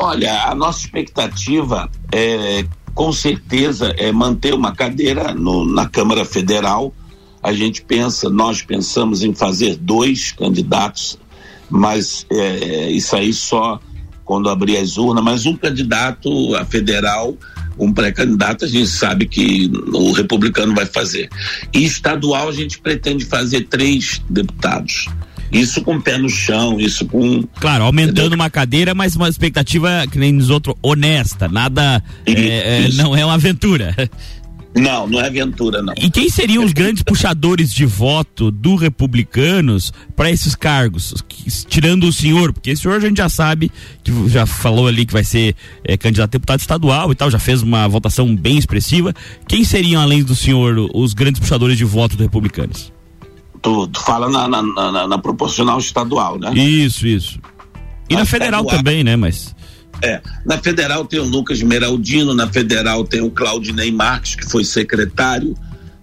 Olha, 0.00 0.44
a 0.44 0.54
nossa 0.54 0.80
expectativa 0.80 1.90
é, 2.12 2.64
com 2.98 3.12
certeza, 3.12 3.94
é 3.96 4.10
manter 4.10 4.52
uma 4.52 4.74
cadeira 4.74 5.32
no, 5.32 5.64
na 5.64 5.88
Câmara 5.88 6.24
Federal. 6.24 6.92
A 7.40 7.52
gente 7.52 7.80
pensa, 7.82 8.28
nós 8.28 8.60
pensamos 8.60 9.22
em 9.22 9.32
fazer 9.32 9.76
dois 9.76 10.32
candidatos, 10.32 11.16
mas 11.70 12.26
é, 12.28 12.90
isso 12.90 13.14
aí 13.14 13.32
só 13.32 13.80
quando 14.24 14.50
abrir 14.50 14.78
as 14.78 14.96
urnas, 14.96 15.22
mas 15.22 15.46
um 15.46 15.56
candidato 15.56 16.56
a 16.56 16.64
federal, 16.64 17.36
um 17.78 17.92
pré-candidato, 17.92 18.64
a 18.64 18.68
gente 18.68 18.88
sabe 18.88 19.26
que 19.26 19.70
o 19.94 20.10
republicano 20.10 20.74
vai 20.74 20.84
fazer. 20.84 21.28
E 21.72 21.84
estadual 21.84 22.48
a 22.48 22.52
gente 22.52 22.80
pretende 22.80 23.24
fazer 23.24 23.68
três 23.68 24.20
deputados. 24.28 25.06
Isso 25.50 25.82
com 25.82 25.96
o 25.96 26.02
pé 26.02 26.18
no 26.18 26.28
chão, 26.28 26.78
isso 26.78 27.06
com. 27.06 27.42
Claro, 27.60 27.84
aumentando 27.84 28.20
entendeu? 28.20 28.36
uma 28.36 28.50
cadeira, 28.50 28.94
mas 28.94 29.16
uma 29.16 29.28
expectativa, 29.28 30.06
que 30.10 30.18
nem 30.18 30.32
nos 30.32 30.50
outros, 30.50 30.74
honesta. 30.82 31.48
Nada. 31.48 32.02
É, 32.26 32.86
é, 32.86 32.88
não 32.92 33.16
é 33.16 33.24
uma 33.24 33.34
aventura. 33.34 33.94
Não, 34.76 35.06
não 35.08 35.20
é 35.20 35.26
aventura, 35.26 35.82
não. 35.82 35.94
E 35.96 36.10
quem 36.10 36.28
seriam 36.28 36.64
os 36.64 36.72
grandes 36.72 37.02
puxadores 37.02 37.72
de 37.72 37.84
voto 37.84 38.50
do 38.50 38.76
republicanos 38.76 39.92
para 40.14 40.30
esses 40.30 40.54
cargos? 40.54 41.14
Tirando 41.68 42.04
o 42.04 42.12
senhor, 42.12 42.52
porque 42.52 42.72
o 42.72 42.76
senhor 42.76 42.96
a 42.96 43.00
gente 43.00 43.16
já 43.16 43.28
sabe, 43.28 43.72
que 44.04 44.12
já 44.28 44.46
falou 44.46 44.86
ali 44.86 45.04
que 45.06 45.12
vai 45.12 45.24
ser 45.24 45.54
é, 45.82 45.96
candidato 45.96 46.30
a 46.30 46.32
deputado 46.32 46.60
estadual 46.60 47.10
e 47.10 47.14
tal, 47.14 47.30
já 47.30 47.38
fez 47.38 47.62
uma 47.62 47.88
votação 47.88 48.34
bem 48.36 48.58
expressiva. 48.58 49.14
Quem 49.48 49.64
seriam, 49.64 50.00
além 50.00 50.22
do 50.22 50.34
senhor, 50.34 50.88
os 50.94 51.14
grandes 51.14 51.40
puxadores 51.40 51.76
de 51.76 51.84
voto 51.84 52.16
dos 52.16 52.26
republicanos? 52.26 52.92
Tu, 53.60 53.88
tu 53.88 54.00
fala 54.00 54.28
na, 54.28 54.48
na, 54.48 54.62
na, 54.62 55.08
na, 55.08 55.18
proporcional 55.18 55.78
estadual, 55.78 56.38
né? 56.38 56.52
Isso, 56.54 57.06
isso. 57.06 57.40
E 58.08 58.14
na, 58.14 58.20
na 58.20 58.26
federal 58.26 58.60
estadual, 58.60 58.76
também, 58.76 59.04
né? 59.04 59.16
Mas. 59.16 59.54
É, 60.02 60.20
na 60.46 60.58
federal 60.58 61.04
tem 61.04 61.18
o 61.18 61.24
Lucas 61.24 61.60
Meraldino, 61.62 62.34
na 62.34 62.46
federal 62.46 63.04
tem 63.04 63.20
o 63.20 63.30
Claudinei 63.30 63.90
Marques, 63.90 64.36
que 64.36 64.48
foi 64.48 64.64
secretário. 64.64 65.54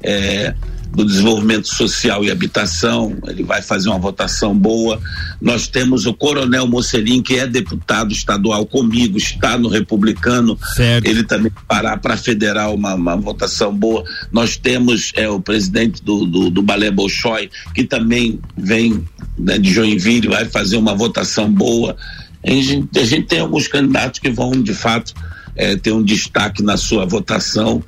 É, 0.03 0.53
do 0.95 1.05
Desenvolvimento 1.05 1.67
Social 1.67 2.23
e 2.23 2.31
Habitação, 2.31 3.17
ele 3.27 3.43
vai 3.43 3.61
fazer 3.61 3.89
uma 3.89 3.99
votação 3.99 4.57
boa. 4.57 4.99
Nós 5.41 5.67
temos 5.67 6.05
o 6.05 6.13
Coronel 6.13 6.65
Mocelin, 6.65 7.21
que 7.21 7.35
é 7.35 7.45
deputado 7.45 8.13
estadual 8.13 8.65
comigo, 8.65 9.17
está 9.17 9.57
no 9.57 9.67
Republicano, 9.67 10.57
certo. 10.75 11.05
ele 11.05 11.23
também 11.23 11.51
fará 11.67 11.97
para 11.97 12.15
federal 12.15 12.73
uma, 12.73 12.95
uma, 12.95 13.15
votação 13.17 13.75
boa. 13.75 14.03
Nós 14.31 14.55
temos 14.55 15.11
é, 15.15 15.27
o 15.29 15.39
presidente 15.39 16.01
do, 16.01 16.25
do, 16.25 16.49
do 16.49 16.61
Balé 16.61 16.89
Bolshoi, 16.89 17.49
que 17.73 17.83
também 17.83 18.39
vem 18.57 19.03
né, 19.37 19.57
de 19.57 19.71
Joinville, 19.71 20.29
vai 20.29 20.45
fazer 20.45 20.77
uma 20.77 20.95
votação 20.95 21.51
boa. 21.51 21.97
A 22.41 22.51
gente, 22.51 22.97
a 22.97 23.03
gente 23.03 23.27
tem 23.27 23.39
alguns 23.39 23.67
candidatos 23.67 24.19
que 24.19 24.29
vão, 24.29 24.51
de 24.51 24.73
fato, 24.73 25.13
é, 25.55 25.75
ter 25.75 25.91
um 25.91 26.03
destaque 26.03 26.63
na 26.63 26.77
sua 26.77 27.05
votação. 27.05 27.83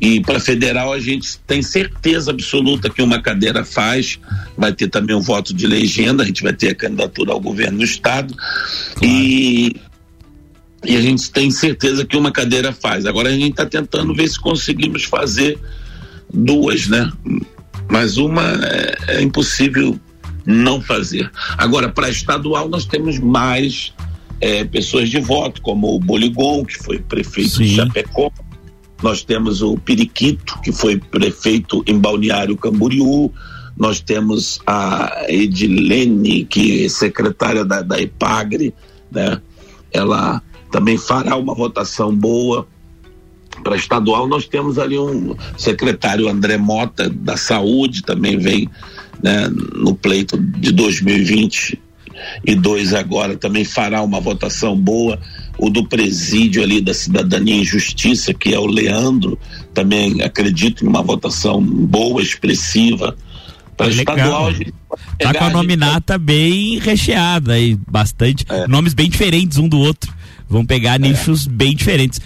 E 0.00 0.20
para 0.20 0.38
federal 0.38 0.92
a 0.92 1.00
gente 1.00 1.38
tem 1.46 1.60
certeza 1.60 2.30
absoluta 2.30 2.88
que 2.88 3.02
uma 3.02 3.20
cadeira 3.20 3.64
faz, 3.64 4.18
vai 4.56 4.72
ter 4.72 4.88
também 4.88 5.16
um 5.16 5.20
voto 5.20 5.52
de 5.52 5.66
legenda, 5.66 6.22
a 6.22 6.26
gente 6.26 6.42
vai 6.42 6.52
ter 6.52 6.70
a 6.70 6.74
candidatura 6.74 7.32
ao 7.32 7.40
governo 7.40 7.78
do 7.78 7.84
estado 7.84 8.34
claro. 8.34 8.98
e 9.02 9.76
e 10.84 10.96
a 10.96 11.02
gente 11.02 11.30
tem 11.32 11.50
certeza 11.50 12.04
que 12.04 12.16
uma 12.16 12.30
cadeira 12.30 12.72
faz. 12.72 13.04
Agora 13.04 13.28
a 13.28 13.32
gente 13.32 13.50
está 13.50 13.66
tentando 13.66 14.14
ver 14.14 14.28
se 14.28 14.38
conseguimos 14.38 15.02
fazer 15.04 15.58
duas, 16.32 16.86
né? 16.86 17.10
Mas 17.90 18.16
uma 18.16 18.44
é, 18.64 18.96
é 19.08 19.22
impossível 19.22 19.98
não 20.46 20.80
fazer. 20.80 21.30
Agora 21.56 21.88
para 21.88 22.08
estadual 22.08 22.68
nós 22.68 22.84
temos 22.84 23.18
mais 23.18 23.92
é, 24.40 24.64
pessoas 24.64 25.10
de 25.10 25.18
voto, 25.20 25.60
como 25.62 25.94
o 25.94 25.98
Boligon, 25.98 26.64
que 26.64 26.76
foi 26.78 26.98
prefeito 27.00 27.56
Sim. 27.56 27.64
de 27.64 27.74
Chapecó, 27.74 28.30
nós 29.02 29.22
temos 29.22 29.62
o 29.62 29.76
Periquito, 29.76 30.58
que 30.60 30.72
foi 30.72 30.98
prefeito 30.98 31.82
em 31.86 31.98
Balneário 31.98 32.56
Camboriú, 32.56 33.32
nós 33.76 34.00
temos 34.00 34.60
a 34.66 35.26
Edilene, 35.28 36.44
que 36.44 36.84
é 36.84 36.88
secretária 36.88 37.64
da, 37.64 37.80
da 37.80 38.00
EPAGRE, 38.00 38.74
né? 39.10 39.40
Ela 39.92 40.42
também 40.70 40.98
fará 40.98 41.36
uma 41.36 41.54
votação 41.54 42.14
boa 42.14 42.66
para 43.62 43.76
estadual. 43.76 44.26
Nós 44.26 44.46
temos 44.46 44.78
ali 44.78 44.98
um 44.98 45.34
secretário 45.56 46.28
André 46.28 46.58
Mota 46.58 47.08
da 47.08 47.36
Saúde, 47.36 48.02
também 48.02 48.36
vem 48.36 48.68
né, 49.22 49.48
no 49.48 49.94
pleito 49.94 50.36
de 50.36 50.72
2020 50.72 51.80
e 52.44 52.54
dois 52.54 52.92
agora 52.92 53.36
também 53.36 53.64
fará 53.64 54.02
uma 54.02 54.20
votação 54.20 54.76
boa. 54.76 55.18
O 55.58 55.70
do 55.70 55.88
presídio 55.88 56.62
ali 56.62 56.80
da 56.80 56.94
Cidadania 56.94 57.56
e 57.56 57.64
Justiça, 57.64 58.32
que 58.32 58.54
é 58.54 58.58
o 58.58 58.66
Leandro, 58.66 59.38
também 59.74 60.22
acredito 60.22 60.84
em 60.84 60.88
uma 60.88 61.02
votação 61.02 61.60
boa, 61.60 62.22
expressiva. 62.22 63.16
Para 63.76 63.88
estadual, 63.90 64.52
Tá 65.18 65.34
com 65.34 65.44
a 65.44 65.50
nominata 65.50 66.14
gente... 66.14 66.22
bem 66.22 66.78
recheada 66.78 67.58
e 67.58 67.76
bastante 67.88 68.44
é. 68.48 68.66
nomes 68.66 68.94
bem 68.94 69.08
diferentes 69.08 69.58
um 69.58 69.68
do 69.68 69.78
outro. 69.78 70.12
Vão 70.48 70.64
pegar 70.64 70.94
é. 70.94 70.98
nichos 70.98 71.46
bem 71.46 71.74
diferentes. 71.74 72.20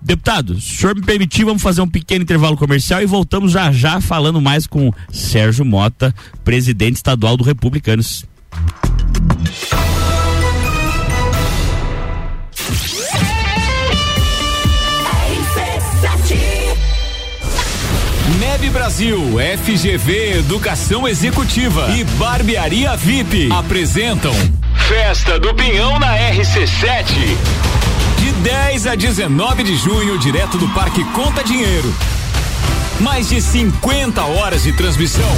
Deputado, 0.00 0.60
se 0.60 0.74
o 0.74 0.78
senhor 0.78 0.96
me 0.96 1.02
permitir, 1.02 1.44
vamos 1.44 1.62
fazer 1.62 1.82
um 1.82 1.88
pequeno 1.88 2.22
intervalo 2.22 2.56
comercial 2.56 3.02
e 3.02 3.06
voltamos 3.06 3.52
já 3.52 3.70
já 3.72 4.00
falando 4.00 4.40
mais 4.40 4.66
com 4.66 4.92
Sérgio 5.12 5.64
Mota, 5.64 6.14
presidente 6.44 6.96
estadual 6.96 7.36
do 7.36 7.44
Republicanos. 7.44 8.24
Neve 18.38 18.70
Brasil, 18.70 19.20
FGV 19.64 20.38
Educação 20.38 21.06
Executiva 21.08 21.90
e 21.96 22.04
Barbearia 22.04 22.96
VIP 22.96 23.48
apresentam 23.52 24.34
Festa 24.88 25.38
do 25.38 25.54
Pinhão 25.54 25.98
na 25.98 26.16
RC7. 26.16 27.36
De 28.18 28.32
10 28.42 28.86
a 28.86 28.94
19 28.94 29.62
de 29.62 29.76
junho, 29.76 30.18
direto 30.18 30.58
do 30.58 30.68
Parque 30.70 31.04
Conta 31.12 31.42
Dinheiro. 31.44 31.94
Mais 33.00 33.28
de 33.28 33.40
50 33.40 34.22
horas 34.22 34.62
de 34.62 34.72
transmissão. 34.72 35.30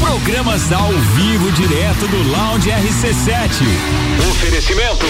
Programas 0.00 0.72
ao 0.72 0.92
vivo 0.92 1.50
direto 1.52 2.06
do 2.08 2.30
Lounge 2.30 2.70
RC7. 2.70 3.62
Oferecimento. 4.30 5.06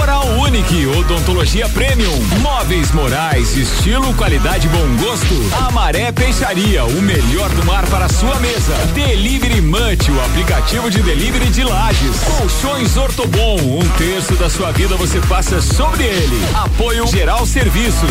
Oral 0.00 0.26
Unique, 0.40 0.86
odontologia 0.86 1.68
premium, 1.68 2.12
móveis 2.40 2.90
morais, 2.90 3.56
estilo, 3.56 4.12
qualidade, 4.14 4.68
bom 4.68 4.96
gosto. 4.96 5.34
Amaré 5.66 6.10
Peixaria, 6.12 6.84
o 6.84 7.02
melhor 7.02 7.48
do 7.50 7.64
mar 7.64 7.86
para 7.86 8.08
sua 8.08 8.34
mesa. 8.40 8.74
Delivery 8.94 9.60
Munch, 9.60 10.10
o 10.10 10.20
aplicativo 10.24 10.90
de 10.90 11.00
delivery 11.02 11.46
de 11.46 11.64
lajes. 11.64 12.20
Colchões 12.38 12.96
Ortobon, 12.96 13.56
um 13.56 13.88
terço 13.96 14.34
da 14.34 14.50
sua 14.50 14.72
vida 14.72 14.96
você 14.96 15.20
passa 15.20 15.62
sobre 15.62 16.04
ele. 16.04 16.44
Apoio 16.54 17.06
Geral 17.06 17.46
Serviços. 17.46 18.10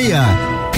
meia. 0.00 0.70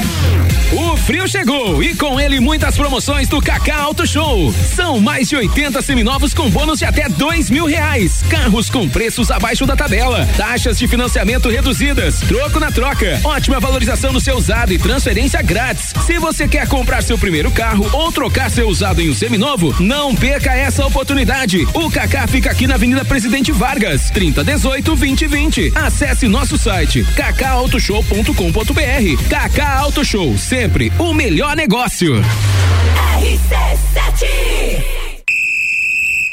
Frio 1.03 1.27
chegou 1.27 1.83
e 1.83 1.97
com 1.97 2.21
ele 2.21 2.39
muitas 2.39 2.77
promoções 2.77 3.29
do 3.29 3.41
Kaká 3.41 3.79
Auto 3.79 4.07
Show. 4.07 4.53
São 4.53 5.01
mais 5.01 5.29
de 5.29 5.37
80 5.37 5.83
seminovos 5.83 6.33
com 6.33 6.49
bônus 6.49 6.79
de 6.79 6.85
até 6.85 7.09
dois 7.09 7.51
mil 7.51 7.67
reais. 7.67 8.23
Carros 8.29 8.71
com 8.71 8.89
preços 8.89 9.31
abaixo 9.31 9.67
da 9.67 9.75
tabela. 9.75 10.29
Taxas 10.37 10.79
de 10.79 10.87
financiamento 10.87 11.49
reduzidas. 11.49 12.21
Troco 12.21 12.61
na 12.61 12.71
troca. 12.71 13.21
Ótima 13.25 13.59
valorização 13.59 14.13
no 14.13 14.21
seu 14.21 14.37
usado 14.37 14.73
e 14.73 14.79
transferência 14.79 15.43
grátis. 15.43 15.93
Se 16.07 16.19
você 16.19 16.47
quer 16.47 16.69
comprar 16.69 17.03
seu 17.03 17.19
primeiro 17.19 17.51
carro 17.51 17.89
ou 17.93 18.13
trocar 18.13 18.51
seu 18.51 18.69
usado 18.69 19.01
em 19.01 19.11
um 19.11 19.15
seminovo, 19.15 19.75
não 19.81 20.15
perca 20.15 20.55
essa 20.55 20.87
oportunidade. 20.87 21.67
O 21.75 21.91
Kaká 21.91 22.27
fica 22.29 22.51
aqui 22.51 22.67
na 22.67 22.75
Avenida 22.75 23.05
Presidente 23.05 23.51
Vargas, 23.51 24.11
3018 24.11 24.95
2020. 24.95 25.73
Acesse 25.75 26.29
nosso 26.29 26.57
site 26.57 27.05
kakautoshow.com.br. 27.17 29.29
Kaká 29.29 29.79
Auto 29.79 30.05
Show, 30.05 30.37
sempre 30.39 30.92
o 30.99 31.13
melhor 31.13 31.57
negócio. 31.57 32.23
RC7 33.21 35.02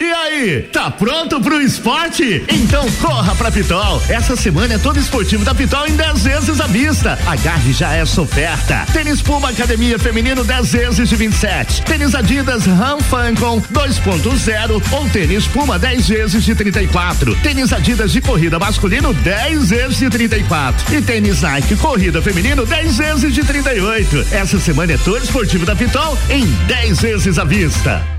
e 0.01 0.11
aí, 0.11 0.61
tá 0.71 0.89
pronto 0.89 1.41
pro 1.41 1.61
esporte? 1.61 2.43
Então 2.47 2.89
corra 3.01 3.35
pra 3.35 3.51
Pitol. 3.51 4.01
Essa 4.07 4.35
semana 4.35 4.75
é 4.75 4.77
todo 4.77 4.97
esportivo 4.97 5.43
da 5.43 5.53
Pitol 5.53 5.87
em 5.87 5.95
10 5.95 6.23
vezes 6.23 6.61
à 6.61 6.67
vista. 6.67 7.19
Agarre 7.27 7.73
já 7.73 7.93
essa 7.93 8.21
oferta. 8.21 8.85
Tênis 8.93 9.21
Puma 9.21 9.49
Academia 9.49 9.99
Feminino 9.99 10.43
10 10.43 10.71
vezes 10.71 11.09
de 11.09 11.15
27. 11.15 11.81
Tênis 11.83 12.15
Adidas 12.15 12.65
Ram 12.65 12.99
Fancon 13.01 13.61
2.0 13.61 14.81
ou 14.91 15.09
tênis 15.09 15.45
Puma 15.47 15.77
10 15.77 16.07
vezes 16.07 16.43
de 16.45 16.55
34. 16.55 17.35
Tênis 17.35 17.73
Adidas 17.73 18.11
de 18.13 18.21
corrida 18.21 18.57
masculino 18.57 19.13
10 19.13 19.69
vezes 19.69 19.97
de 19.97 20.09
34. 20.09 20.95
E 20.95 21.01
tênis 21.01 21.41
Nike 21.41 21.75
Corrida 21.75 22.21
Feminino 22.21 22.65
10 22.65 22.97
vezes 22.97 23.33
de 23.33 23.43
38. 23.43 24.27
Essa 24.31 24.59
semana 24.59 24.93
é 24.93 24.97
todo 24.97 25.23
esportivo 25.23 25.65
da 25.65 25.75
Pitol 25.75 26.17
em 26.29 26.45
10 26.67 27.01
vezes 27.01 27.37
à 27.37 27.43
vista. 27.43 28.18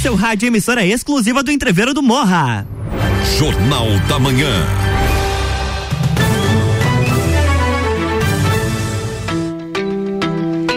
Seu 0.00 0.14
rádio, 0.14 0.46
emissora 0.46 0.84
exclusiva 0.86 1.42
do 1.42 1.52
Entreveiro 1.52 1.92
do 1.92 2.02
Morra. 2.02 2.66
Jornal 3.38 3.86
da 4.08 4.18
Manhã. 4.18 4.48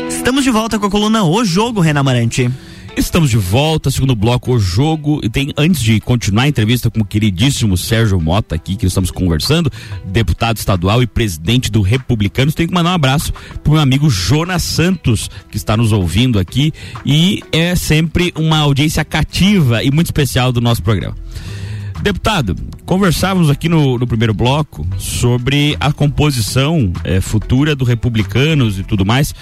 Estamos 0.10 0.44
de 0.44 0.52
volta 0.52 0.78
com 0.78 0.88
a 0.88 0.92
coluna 0.92 1.24
O 1.24 1.46
Jogo, 1.46 1.80
Renan 1.80 2.04
Marante. 2.04 2.52
Estamos 2.96 3.32
de 3.32 3.38
volta, 3.38 3.90
segundo 3.90 4.16
bloco, 4.16 4.54
o 4.54 4.60
jogo. 4.60 5.20
E 5.24 5.30
tem, 5.30 5.52
antes 5.58 5.82
de 5.82 6.00
continuar 6.00 6.44
a 6.44 6.48
entrevista 6.48 6.92
com 6.92 7.02
o 7.02 7.06
queridíssimo 7.06 7.76
Sérgio 7.76 8.20
Mota 8.22 8.54
aqui, 8.54 8.76
que 8.76 8.86
estamos 8.86 9.10
conversando, 9.10 9.72
deputado 10.06 10.58
estadual 10.58 11.02
e 11.02 11.08
presidente 11.08 11.72
do 11.72 11.82
Republicanos, 11.82 12.54
tenho 12.54 12.70
que 12.70 12.76
mandar 12.76 12.92
um 12.92 12.96
abraço 12.96 13.34
para 13.64 13.70
o 13.70 13.74
meu 13.74 13.82
amigo 13.82 14.10
Jonas 14.10 14.62
Santos, 14.62 15.30
que 15.50 15.58
está 15.58 15.76
nos 15.76 15.92
ouvindo 15.92 16.38
aqui. 16.38 16.72
E 17.04 17.42
é 17.52 17.76
sempre 17.76 18.32
uma 18.36 18.60
audiência 18.60 19.04
cativa 19.04 19.84
e 19.84 19.90
muito 19.90 20.08
especial 20.08 20.52
do 20.52 20.62
nosso 20.62 20.84
programa. 20.84 21.16
Deputado, 22.04 22.54
conversávamos 22.86 23.50
aqui 23.50 23.70
no, 23.70 23.98
no, 23.98 24.06
primeiro 24.06 24.34
bloco 24.34 24.86
sobre 24.98 25.78
a 25.80 25.94
composição 25.94 26.92
é, 27.02 27.22
futura 27.22 27.78
do 27.78 27.86
Republicanos 27.86 28.78
e 28.78 28.84
tudo 28.84 29.06
mais. 29.06 29.34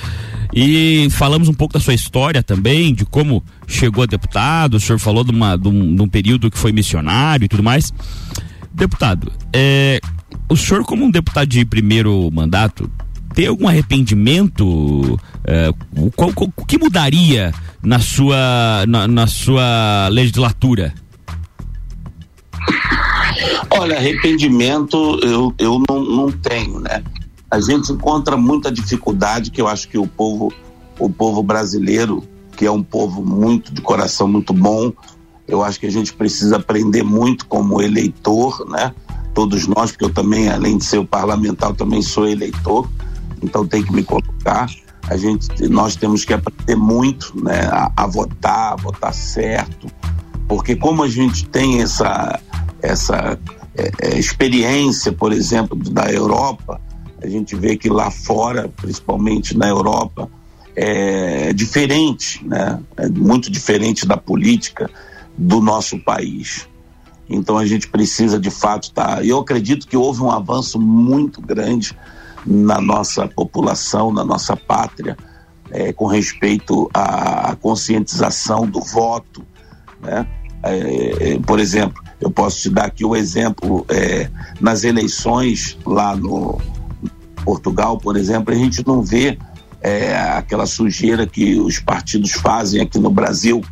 E 0.54 1.08
falamos 1.10 1.48
um 1.48 1.56
pouco 1.56 1.74
da 1.74 1.80
sua 1.80 1.96
história 1.96 2.44
também, 2.44 2.94
de 2.94 3.04
como 3.04 3.44
chegou 3.66 4.04
a 4.04 4.06
deputado. 4.06 4.76
O 4.76 4.80
senhor 4.80 5.00
falou 5.00 5.24
de, 5.24 5.32
uma, 5.32 5.58
de, 5.58 5.68
um, 5.68 5.96
de 5.96 6.02
um 6.04 6.08
período 6.08 6.52
que 6.52 6.58
foi 6.58 6.72
missionário 6.72 7.46
e 7.46 7.48
tudo 7.48 7.64
mais. 7.64 7.92
Deputado, 8.72 9.32
é, 9.52 10.00
o 10.48 10.56
senhor, 10.56 10.84
como 10.84 11.04
um 11.04 11.10
deputado 11.10 11.48
de 11.48 11.66
primeiro 11.66 12.30
mandato, 12.32 12.92
tem 13.34 13.48
algum 13.48 13.68
arrependimento? 13.68 15.20
É, 15.46 15.72
o, 15.98 16.12
o, 16.16 16.66
que 16.68 16.78
mudaria 16.78 17.52
na 17.82 17.98
sua, 17.98 18.86
na, 18.88 19.08
na 19.08 19.26
sua 19.26 20.10
legislatura? 20.12 20.94
Olha, 23.70 23.98
arrependimento 23.98 25.20
eu, 25.22 25.54
eu 25.58 25.82
não, 25.90 26.04
não 26.04 26.32
tenho, 26.32 26.80
né? 26.80 27.04
A 27.50 27.60
gente 27.60 27.92
encontra 27.92 28.38
muita 28.38 28.72
dificuldade 28.72 29.52
que 29.52 29.62
eu 29.62 29.68
acho 29.68 29.88
que 29.90 29.98
o 29.98 30.08
povo, 30.08 30.54
o 30.98 31.10
povo 31.10 31.44
brasileiro, 31.44 32.24
que 32.56 32.66
é 32.66 32.72
um 32.72 32.84
povo 32.84 33.24
muito 33.24 33.74
de 33.74 33.82
coração 33.82 34.28
muito 34.28 34.54
bom, 34.54 34.94
eu 35.48 35.64
acho 35.64 35.80
que 35.80 35.86
a 35.86 35.92
gente 35.92 36.14
precisa 36.14 36.58
aprender 36.58 37.04
muito 37.04 37.46
como 37.46 37.82
eleitor, 37.82 38.66
né? 38.70 38.94
Todos 39.34 39.68
nós, 39.68 39.92
porque 39.92 40.06
eu 40.06 40.14
também, 40.14 40.50
além 40.50 40.78
de 40.78 40.86
ser 40.86 40.98
o 40.98 41.06
parlamentar, 41.06 41.74
também 41.74 42.02
sou 42.02 42.28
eleitor, 42.28 42.90
então 43.42 43.68
tem 43.68 43.84
que 43.84 43.94
me 43.94 44.04
colocar. 44.04 44.70
A 45.10 45.18
gente, 45.18 45.68
nós 45.68 45.96
temos 45.96 46.24
que 46.24 46.34
aprender 46.34 46.76
muito, 46.76 47.34
né? 47.44 47.68
A, 47.72 47.92
a 47.98 48.08
votar, 48.08 48.74
a 48.74 48.76
votar 48.76 49.14
certo, 49.14 49.88
porque 50.48 50.76
como 50.76 51.04
a 51.04 51.08
gente 51.10 51.46
tem 51.48 51.82
essa 51.82 52.40
essa 52.82 53.38
é, 53.76 53.92
é, 54.02 54.20
experiência, 54.20 55.12
por 55.12 55.32
exemplo, 55.32 55.78
da 55.78 56.12
Europa, 56.12 56.82
a 57.22 57.28
gente 57.28 57.56
vê 57.56 57.78
que 57.78 57.90
lá 57.90 58.10
fora, 58.10 58.68
principalmente 58.68 59.56
na 59.56 59.68
Europa, 59.68 60.30
é 60.76 61.54
diferente, 61.54 62.46
né? 62.46 62.80
É 62.98 63.08
muito 63.10 63.52
diferente 63.52 64.06
da 64.06 64.18
política 64.18 64.90
do 65.38 65.62
nosso 65.62 66.00
país. 66.00 66.68
Então 67.30 67.58
a 67.58 67.66
gente 67.66 67.88
precisa 67.88 68.40
de 68.40 68.50
fato 68.50 68.86
estar. 68.86 69.18
Tá, 69.18 69.24
eu 69.24 69.40
acredito 69.40 69.88
que 69.88 69.96
houve 69.96 70.22
um 70.22 70.32
avanço 70.32 70.80
muito 70.80 71.42
grande 71.42 71.96
na 72.46 72.82
nossa 72.82 73.28
população, 73.28 74.12
na 74.12 74.24
nossa 74.24 74.58
pátria, 74.58 75.18
é, 75.70 75.94
com 75.94 76.08
respeito 76.08 76.90
à 76.94 77.56
conscientização 77.62 78.66
do 78.66 78.82
voto, 78.82 79.46
né? 80.02 80.26
É, 80.64 81.34
é 81.34 81.40
por 81.40 81.60
exemplo, 81.60 82.02
eu 82.22 82.30
posso 82.30 82.62
te 82.62 82.70
dar 82.70 82.86
aqui 82.86 83.04
o 83.04 83.16
exemplo 83.16 83.86
é, 83.90 84.30
nas 84.60 84.84
eleições 84.84 85.78
lá 85.86 86.16
no 86.16 86.62
Portugal, 87.44 87.98
por 87.98 88.16
exemplo, 88.16 88.54
a 88.54 88.58
gente 88.58 88.86
não 88.86 89.02
vê 89.02 89.38
é, 89.82 90.16
aquela 90.38 90.68
sujeira 90.68 91.26
que 91.26 91.60
os 91.60 91.80
partidos 91.80 92.32
fazem 92.32 92.82
aqui 92.82 93.00
no 93.00 93.10
Brasil, 93.10 93.64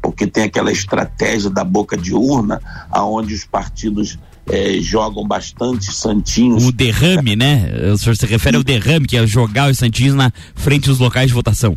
porque 0.00 0.26
tem 0.26 0.44
aquela 0.44 0.70
estratégia 0.70 1.50
da 1.50 1.64
boca 1.64 1.96
de 1.96 2.14
urna, 2.14 2.60
aonde 2.90 3.34
os 3.34 3.44
partidos 3.44 4.16
é, 4.48 4.78
jogam 4.80 5.26
bastante 5.26 5.92
santinhos. 5.92 6.64
O 6.64 6.70
derrame, 6.70 7.34
né? 7.34 7.68
O 7.92 7.98
senhor 7.98 8.16
se 8.16 8.26
refere 8.26 8.56
ao 8.56 8.62
derrame, 8.62 9.06
que 9.06 9.16
é 9.16 9.26
jogar 9.26 9.68
os 9.68 9.78
santinhos 9.78 10.14
na 10.14 10.32
frente 10.54 10.88
dos 10.88 11.00
locais 11.00 11.26
de 11.26 11.34
votação. 11.34 11.76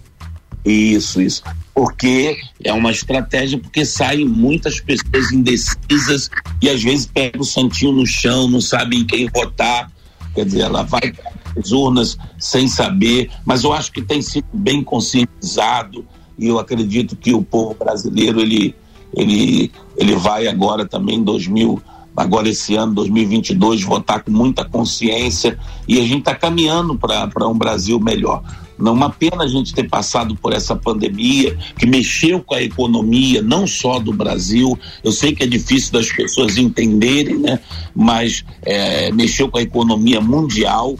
Isso, 0.65 1.21
isso. 1.21 1.43
Porque 1.73 2.37
é 2.63 2.73
uma 2.73 2.91
estratégia, 2.91 3.57
porque 3.57 3.85
saem 3.85 4.25
muitas 4.25 4.79
pessoas 4.79 5.31
indecisas 5.31 6.29
e 6.61 6.69
às 6.69 6.83
vezes 6.83 7.05
pega 7.05 7.39
o 7.39 7.45
santinho 7.45 7.93
no 7.93 8.05
chão, 8.05 8.49
não 8.49 8.59
sabem 8.61 9.05
quem 9.05 9.29
votar. 9.29 9.91
Quer 10.35 10.45
dizer, 10.45 10.61
ela 10.61 10.83
vai 10.83 11.13
as 11.57 11.71
urnas 11.71 12.17
sem 12.37 12.67
saber, 12.67 13.31
mas 13.45 13.63
eu 13.63 13.73
acho 13.73 13.91
que 13.91 14.01
tem 14.01 14.21
sido 14.21 14.47
bem 14.53 14.83
conscientizado 14.83 16.05
e 16.37 16.47
eu 16.47 16.59
acredito 16.59 17.15
que 17.15 17.33
o 17.33 17.41
povo 17.41 17.73
brasileiro 17.73 18.39
ele, 18.39 18.75
ele 19.13 19.71
ele 19.97 20.15
vai 20.15 20.47
agora 20.47 20.85
também 20.85 21.17
em 21.17 21.23
2000 21.23 21.81
agora 22.15 22.49
esse 22.49 22.75
ano 22.75 22.93
2022 22.95 23.83
votar 23.83 24.23
com 24.23 24.31
muita 24.31 24.63
consciência 24.65 25.57
e 25.87 25.99
a 25.99 26.03
gente 26.03 26.19
está 26.19 26.35
caminhando 26.35 26.97
para 26.97 27.47
um 27.47 27.57
Brasil 27.57 27.99
melhor. 27.99 28.43
Não 28.79 28.93
uma 28.93 29.09
pena 29.09 29.43
a 29.43 29.47
gente 29.47 29.73
ter 29.73 29.89
passado 29.89 30.35
por 30.35 30.53
essa 30.53 30.75
pandemia 30.75 31.57
que 31.77 31.85
mexeu 31.85 32.41
com 32.41 32.55
a 32.55 32.61
economia, 32.61 33.41
não 33.41 33.67
só 33.67 33.99
do 33.99 34.13
Brasil. 34.13 34.79
Eu 35.03 35.11
sei 35.11 35.35
que 35.35 35.43
é 35.43 35.47
difícil 35.47 35.91
das 35.91 36.11
pessoas 36.11 36.57
entenderem, 36.57 37.37
né? 37.37 37.59
Mas 37.93 38.45
é, 38.61 39.11
mexeu 39.11 39.49
com 39.49 39.57
a 39.57 39.61
economia 39.61 40.21
mundial. 40.21 40.97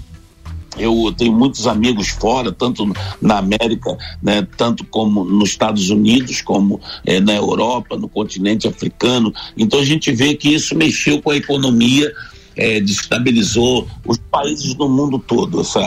Eu 0.78 1.14
tenho 1.18 1.34
muitos 1.34 1.68
amigos 1.68 2.10
fora, 2.10 2.52
tanto 2.52 2.86
na 3.22 3.38
América, 3.38 3.98
né, 4.22 4.48
tanto 4.56 4.86
como 4.86 5.26
nos 5.26 5.50
Estados 5.50 5.90
Unidos, 5.90 6.42
como 6.42 6.80
é, 7.06 7.20
na 7.20 7.34
Europa, 7.34 7.98
no 7.98 8.08
continente 8.08 8.68
africano. 8.68 9.34
Então 9.58 9.80
a 9.80 9.86
gente 9.86 10.12
vê 10.12 10.36
que 10.36 10.54
isso 10.54 10.76
mexeu 10.76 11.22
com 11.22 11.32
a 11.32 11.36
economia, 11.36 12.14
é, 12.56 12.80
destabilizou 12.80 13.88
os 14.06 14.18
países 14.32 14.74
do 14.74 14.88
mundo 14.88 15.20
todo. 15.20 15.60
Essa 15.60 15.82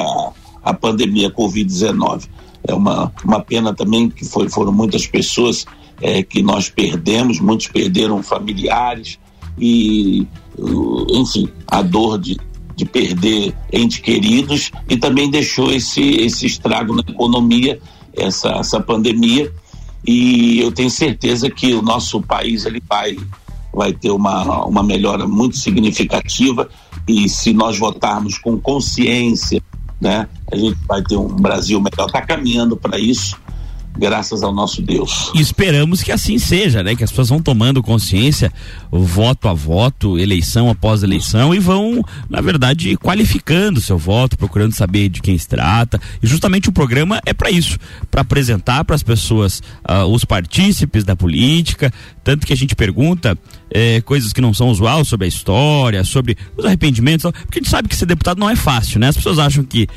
a 0.63 0.73
pandemia 0.73 1.31
Covid-19. 1.31 2.29
É 2.67 2.75
uma, 2.75 3.13
uma 3.25 3.41
pena 3.41 3.75
também 3.75 4.09
que 4.09 4.25
foi, 4.25 4.49
foram 4.49 4.73
muitas 4.73 5.07
pessoas 5.07 5.67
é, 6.01 6.23
que 6.23 6.43
nós 6.43 6.69
perdemos, 6.69 7.41
muitos 7.41 7.69
perderam 7.69 8.23
familiares 8.23 9.19
e, 9.59 10.27
enfim, 11.11 11.49
a 11.67 11.83
dor 11.83 12.19
de, 12.19 12.37
de 12.77 12.85
perder 12.85 13.55
entes 13.73 13.99
queridos 13.99 14.71
e 14.89 14.97
também 14.97 15.31
deixou 15.31 15.73
esse, 15.73 16.03
esse 16.03 16.47
estrago 16.47 16.95
na 16.95 17.03
economia, 17.07 17.81
essa, 18.15 18.51
essa 18.51 18.81
pandemia. 18.81 19.53
E 20.07 20.61
eu 20.61 20.73
tenho 20.73 20.91
certeza 20.91 21.49
que 21.49 21.75
o 21.75 21.83
nosso 21.83 22.21
país 22.21 22.65
ele 22.65 22.83
vai, 22.89 23.17
vai 23.73 23.93
ter 23.93 24.11
uma, 24.11 24.65
uma 24.65 24.83
melhora 24.83 25.27
muito 25.27 25.57
significativa 25.57 26.69
e 27.07 27.29
se 27.29 27.53
nós 27.53 27.79
votarmos 27.79 28.39
com 28.39 28.59
consciência, 28.59 29.63
né? 30.03 30.29
A 30.51 30.57
gente 30.57 30.77
vai 30.87 31.01
ter 31.01 31.17
um 31.17 31.29
Brasil 31.29 31.81
melhor. 31.81 32.07
Está 32.07 32.21
caminhando 32.21 32.77
para 32.77 32.99
isso 32.99 33.37
graças 33.97 34.43
ao 34.43 34.53
nosso 34.53 34.81
Deus. 34.81 35.31
E 35.35 35.41
esperamos 35.41 36.03
que 36.03 36.11
assim 36.11 36.39
seja, 36.39 36.83
né? 36.83 36.97
Que 36.97 37.05
as 37.05 37.11
pessoas 37.11 37.29
vão 37.29 37.43
tomando 37.43 37.83
consciência, 37.83 38.53
voto 38.91 39.49
a 39.49 39.53
voto, 39.53 40.19
eleição 40.19 40.71
após 40.71 41.03
eleição 41.03 41.55
e 41.55 41.59
vão, 41.59 42.03
na 42.29 42.41
verdade, 42.41 42.97
qualificando 42.97 43.81
seu 43.81 43.99
voto, 43.99 44.37
procurando 44.37 44.73
saber 44.73 45.09
de 45.09 45.21
quem 45.21 45.37
se 45.37 45.47
trata. 45.47 46.01
E 46.23 46.27
justamente 46.27 46.69
o 46.69 46.73
programa 46.73 47.21
é 47.27 47.35
para 47.35 47.51
isso, 47.51 47.79
para 48.11 48.23
apresentar 48.23 48.85
para 48.85 48.97
as 48.97 49.03
pessoas 49.03 49.63
uh, 49.89 50.07
os 50.07 50.25
partícipes 50.25 51.05
da 51.05 51.15
política, 51.15 51.93
tanto 52.25 52.47
que 52.47 52.53
a 52.53 52.57
gente 52.57 52.75
pergunta 52.75 53.37
é, 53.73 54.01
coisas 54.03 54.33
que 54.33 54.41
não 54.41 54.53
são 54.53 54.69
usual 54.69 55.05
sobre 55.05 55.25
a 55.25 55.29
história, 55.29 56.05
sobre 56.05 56.37
os 56.57 56.65
arrependimentos, 56.65 57.31
porque 57.31 57.59
a 57.59 57.63
gente 57.63 57.71
sabe 57.71 57.89
que 57.89 57.97
ser 57.97 58.07
deputado 58.07 58.39
não 58.39 58.51
é 58.51 58.55
fácil, 58.55 59.01
né? 59.01 59.09
As 59.09 59.17
pessoas 59.17 59.39
acham 59.39 59.65
que 59.65 59.89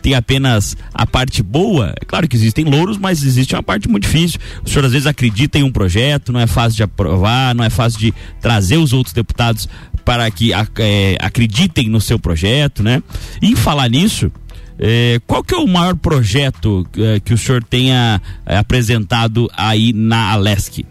tem 0.00 0.14
apenas 0.14 0.76
a 0.92 1.06
parte 1.06 1.42
boa. 1.42 1.92
É 2.00 2.04
claro 2.04 2.28
que 2.28 2.36
existem 2.36 2.64
louros, 2.64 2.96
mas 2.96 3.22
existe 3.22 3.54
uma 3.54 3.62
parte 3.62 3.88
muito 3.88 4.04
difícil. 4.04 4.38
O 4.64 4.68
senhor 4.68 4.84
às 4.84 4.92
vezes 4.92 5.06
acredita 5.06 5.58
em 5.58 5.62
um 5.62 5.72
projeto, 5.72 6.32
não 6.32 6.40
é 6.40 6.46
fácil 6.46 6.76
de 6.76 6.82
aprovar, 6.84 7.54
não 7.54 7.64
é 7.64 7.70
fácil 7.70 7.98
de 7.98 8.14
trazer 8.40 8.76
os 8.76 8.92
outros 8.92 9.12
deputados 9.12 9.68
para 10.04 10.30
que 10.30 10.52
é, 10.52 11.16
acreditem 11.18 11.88
no 11.88 12.00
seu 12.00 12.18
projeto, 12.18 12.82
né? 12.82 13.02
E 13.42 13.50
em 13.50 13.56
falar 13.56 13.88
nisso, 13.88 14.30
é, 14.78 15.20
qual 15.26 15.42
que 15.42 15.54
é 15.54 15.58
o 15.58 15.66
maior 15.66 15.96
projeto 15.96 16.86
é, 16.98 17.20
que 17.20 17.32
o 17.32 17.38
senhor 17.38 17.62
tenha 17.64 18.20
é, 18.44 18.56
apresentado 18.56 19.50
aí 19.56 19.92
na 19.92 20.32
Alesc? 20.32 20.84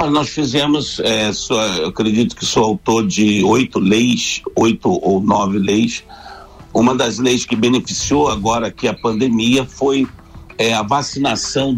Olha, 0.00 0.12
nós 0.12 0.28
fizemos, 0.28 1.00
é, 1.00 1.28
acredito 1.84 2.36
que 2.36 2.46
sou 2.46 2.62
autor 2.62 3.04
de 3.04 3.42
oito 3.42 3.80
leis, 3.80 4.40
oito 4.54 4.88
ou 4.88 5.20
nove 5.20 5.58
leis. 5.58 6.04
Uma 6.72 6.94
das 6.94 7.18
leis 7.18 7.44
que 7.44 7.56
beneficiou 7.56 8.28
agora 8.28 8.70
que 8.70 8.86
a 8.86 8.94
pandemia 8.94 9.64
foi 9.64 10.06
é, 10.56 10.72
a 10.72 10.84
vacinação 10.84 11.74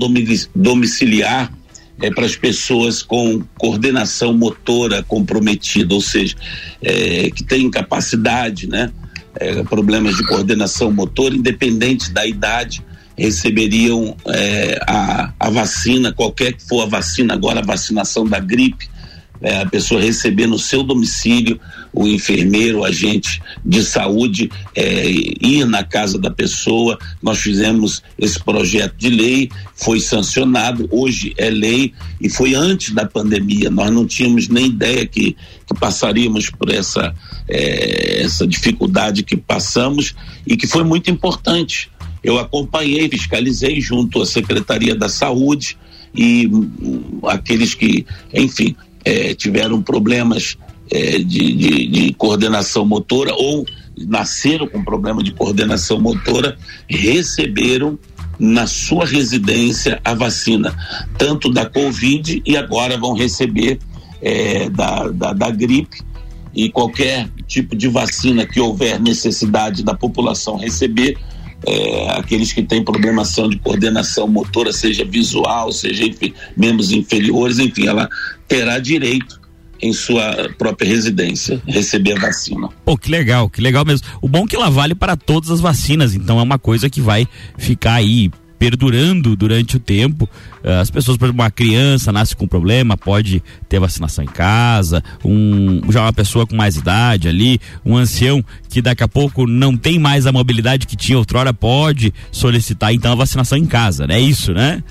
domiciliar 0.54 1.50
é, 1.98 2.10
para 2.10 2.26
as 2.26 2.36
pessoas 2.36 3.02
com 3.02 3.42
coordenação 3.56 4.34
motora 4.34 5.02
comprometida, 5.02 5.94
ou 5.94 6.02
seja, 6.02 6.36
é, 6.82 7.30
que 7.30 7.42
têm 7.42 7.64
incapacidade, 7.64 8.66
né? 8.66 8.92
É, 9.36 9.62
problemas 9.62 10.14
de 10.18 10.26
coordenação 10.26 10.92
motora, 10.92 11.34
independente 11.34 12.10
da 12.10 12.26
idade, 12.26 12.84
receberiam 13.20 14.16
é, 14.26 14.80
a, 14.88 15.32
a 15.38 15.50
vacina, 15.50 16.10
qualquer 16.10 16.54
que 16.54 16.66
for 16.66 16.84
a 16.84 16.86
vacina, 16.86 17.34
agora 17.34 17.60
a 17.60 17.64
vacinação 17.64 18.24
da 18.24 18.40
gripe, 18.40 18.88
é, 19.42 19.60
a 19.60 19.66
pessoa 19.66 20.00
receber 20.00 20.46
no 20.46 20.58
seu 20.58 20.82
domicílio, 20.82 21.60
o 21.92 22.06
enfermeiro, 22.06 22.78
o 22.78 22.84
agente 22.84 23.42
de 23.64 23.82
saúde, 23.82 24.50
é, 24.74 25.10
ir 25.10 25.66
na 25.66 25.84
casa 25.84 26.18
da 26.18 26.30
pessoa. 26.30 26.98
Nós 27.22 27.38
fizemos 27.38 28.02
esse 28.18 28.42
projeto 28.42 28.94
de 28.96 29.10
lei, 29.10 29.50
foi 29.74 30.00
sancionado, 30.00 30.88
hoje 30.90 31.34
é 31.36 31.50
lei 31.50 31.92
e 32.20 32.28
foi 32.28 32.54
antes 32.54 32.94
da 32.94 33.06
pandemia. 33.06 33.70
Nós 33.70 33.90
não 33.90 34.06
tínhamos 34.06 34.48
nem 34.48 34.66
ideia 34.66 35.06
que, 35.06 35.36
que 35.66 35.74
passaríamos 35.78 36.48
por 36.48 36.70
essa, 36.70 37.14
é, 37.48 38.22
essa 38.22 38.46
dificuldade 38.46 39.22
que 39.22 39.36
passamos 39.36 40.14
e 40.46 40.56
que 40.56 40.66
foi 40.66 40.84
muito 40.84 41.10
importante. 41.10 41.89
Eu 42.22 42.38
acompanhei, 42.38 43.08
fiscalizei 43.08 43.80
junto 43.80 44.20
à 44.22 44.26
Secretaria 44.26 44.94
da 44.94 45.08
Saúde 45.08 45.76
e 46.14 46.46
hum, 46.46 47.20
aqueles 47.24 47.74
que, 47.74 48.06
enfim, 48.32 48.76
é, 49.04 49.34
tiveram 49.34 49.80
problemas 49.82 50.56
é, 50.90 51.18
de, 51.18 51.54
de, 51.54 51.86
de, 51.86 52.14
coordenação 52.14 52.84
motora 52.84 53.32
ou 53.34 53.64
nasceram 53.96 54.66
com 54.66 54.82
problema 54.82 55.22
de 55.22 55.32
coordenação 55.32 56.00
motora, 56.00 56.56
receberam 56.88 57.98
na 58.38 58.66
sua 58.66 59.04
residência 59.04 60.00
a 60.04 60.14
vacina, 60.14 60.74
tanto 61.18 61.52
da 61.52 61.66
Covid 61.66 62.42
e 62.44 62.56
agora 62.56 62.96
vão 62.96 63.14
receber 63.14 63.78
é, 64.22 64.68
da, 64.70 65.08
da, 65.08 65.32
da 65.32 65.50
gripe 65.50 66.02
e 66.54 66.70
qualquer 66.70 67.28
tipo 67.46 67.76
de 67.76 67.88
vacina 67.88 68.46
que 68.46 68.60
houver 68.60 68.98
necessidade 68.98 69.82
da 69.82 69.94
população 69.94 70.56
receber, 70.56 71.18
é, 71.66 72.10
aqueles 72.18 72.52
que 72.52 72.62
têm 72.62 72.82
problemação 72.84 73.48
de 73.48 73.58
coordenação 73.58 74.26
motora, 74.26 74.72
seja 74.72 75.04
visual, 75.04 75.72
seja 75.72 76.04
enfim, 76.04 76.32
membros 76.56 76.92
inferiores, 76.92 77.58
enfim, 77.58 77.86
ela 77.86 78.08
terá 78.48 78.78
direito 78.78 79.40
em 79.82 79.92
sua 79.92 80.50
própria 80.58 80.88
residência 80.88 81.60
receber 81.66 82.16
a 82.16 82.20
vacina. 82.20 82.68
Pô, 82.84 82.96
que 82.96 83.10
legal, 83.10 83.48
que 83.48 83.60
legal 83.60 83.84
mesmo. 83.84 84.06
O 84.20 84.28
bom 84.28 84.44
é 84.44 84.46
que 84.46 84.56
ela 84.56 84.70
vale 84.70 84.94
para 84.94 85.16
todas 85.16 85.50
as 85.50 85.60
vacinas, 85.60 86.14
então 86.14 86.38
é 86.38 86.42
uma 86.42 86.58
coisa 86.58 86.90
que 86.90 87.00
vai 87.00 87.26
ficar 87.56 87.94
aí 87.94 88.30
perdurando 88.60 89.34
durante 89.34 89.78
o 89.78 89.80
tempo. 89.80 90.28
Eh, 90.62 90.80
as 90.80 90.90
pessoas, 90.90 91.16
por 91.16 91.24
exemplo, 91.24 91.42
uma 91.42 91.50
criança 91.50 92.12
nasce 92.12 92.36
com 92.36 92.46
problema, 92.46 92.94
pode 92.94 93.42
ter 93.70 93.80
vacinação 93.80 94.22
em 94.22 94.28
casa, 94.28 95.02
um, 95.24 95.80
já 95.90 96.02
uma 96.02 96.12
pessoa 96.12 96.46
com 96.46 96.54
mais 96.54 96.76
idade 96.76 97.26
ali, 97.26 97.58
um 97.82 97.96
ancião 97.96 98.44
que 98.68 98.82
daqui 98.82 99.02
a 99.02 99.08
pouco 99.08 99.46
não 99.46 99.74
tem 99.74 99.98
mais 99.98 100.26
a 100.26 100.32
mobilidade 100.32 100.86
que 100.86 100.94
tinha 100.94 101.16
outrora, 101.16 101.54
pode 101.54 102.12
solicitar 102.30 102.92
então 102.92 103.12
a 103.12 103.14
vacinação 103.14 103.56
em 103.56 103.64
casa, 103.64 104.06
né? 104.06 104.16
É 104.16 104.20
isso, 104.20 104.52
né? 104.52 104.84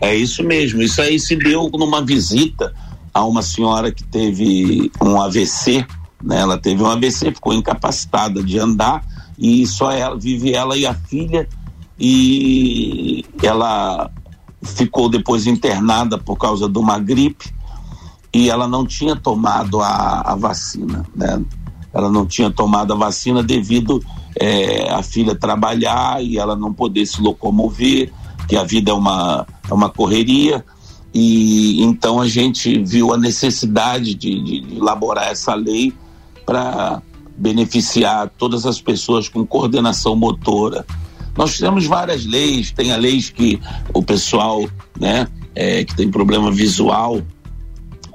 É 0.00 0.16
isso 0.16 0.42
mesmo. 0.42 0.80
Isso 0.80 1.02
aí 1.02 1.20
se 1.20 1.36
deu 1.36 1.70
numa 1.74 2.02
visita 2.02 2.72
a 3.12 3.22
uma 3.22 3.42
senhora 3.42 3.92
que 3.92 4.02
teve 4.02 4.90
um 5.02 5.20
AVC, 5.20 5.84
né? 6.24 6.40
Ela 6.40 6.56
teve 6.56 6.82
um 6.82 6.86
AVC, 6.86 7.32
ficou 7.32 7.52
incapacitada 7.52 8.42
de 8.42 8.58
andar 8.58 9.04
e 9.38 9.66
só 9.66 9.92
ela 9.92 10.18
vive 10.18 10.54
ela 10.54 10.74
e 10.74 10.86
a 10.86 10.94
filha 10.94 11.46
e 12.04 13.24
ela 13.40 14.10
ficou 14.60 15.08
depois 15.08 15.46
internada 15.46 16.18
por 16.18 16.36
causa 16.36 16.68
de 16.68 16.76
uma 16.76 16.98
gripe 16.98 17.54
e 18.34 18.50
ela 18.50 18.66
não 18.66 18.84
tinha 18.84 19.14
tomado 19.14 19.80
a, 19.80 20.20
a 20.22 20.34
vacina, 20.34 21.06
né? 21.14 21.40
Ela 21.94 22.10
não 22.10 22.26
tinha 22.26 22.50
tomado 22.50 22.92
a 22.92 22.96
vacina 22.96 23.40
devido 23.40 24.02
é, 24.34 24.90
a 24.90 25.00
filha 25.00 25.36
trabalhar 25.36 26.20
e 26.20 26.38
ela 26.38 26.56
não 26.56 26.72
poder 26.72 27.06
se 27.06 27.20
locomover, 27.22 28.10
que 28.48 28.56
a 28.56 28.64
vida 28.64 28.90
é 28.90 28.94
uma, 28.94 29.46
é 29.70 29.72
uma 29.72 29.88
correria 29.88 30.64
e 31.14 31.84
então 31.84 32.20
a 32.20 32.26
gente 32.26 32.82
viu 32.82 33.12
a 33.12 33.16
necessidade 33.16 34.14
de, 34.14 34.42
de, 34.42 34.60
de 34.60 34.76
elaborar 34.76 35.28
essa 35.28 35.54
lei 35.54 35.92
para 36.44 37.00
beneficiar 37.36 38.28
todas 38.36 38.66
as 38.66 38.80
pessoas 38.80 39.28
com 39.28 39.46
coordenação 39.46 40.16
motora, 40.16 40.84
nós 41.36 41.58
temos 41.58 41.86
várias 41.86 42.26
leis, 42.26 42.70
tem 42.70 42.92
a 42.92 42.96
lei 42.96 43.20
que 43.22 43.60
o 43.94 44.02
pessoal, 44.02 44.68
né, 44.98 45.26
é, 45.54 45.84
que 45.84 45.94
tem 45.94 46.10
problema 46.10 46.50
visual, 46.50 47.20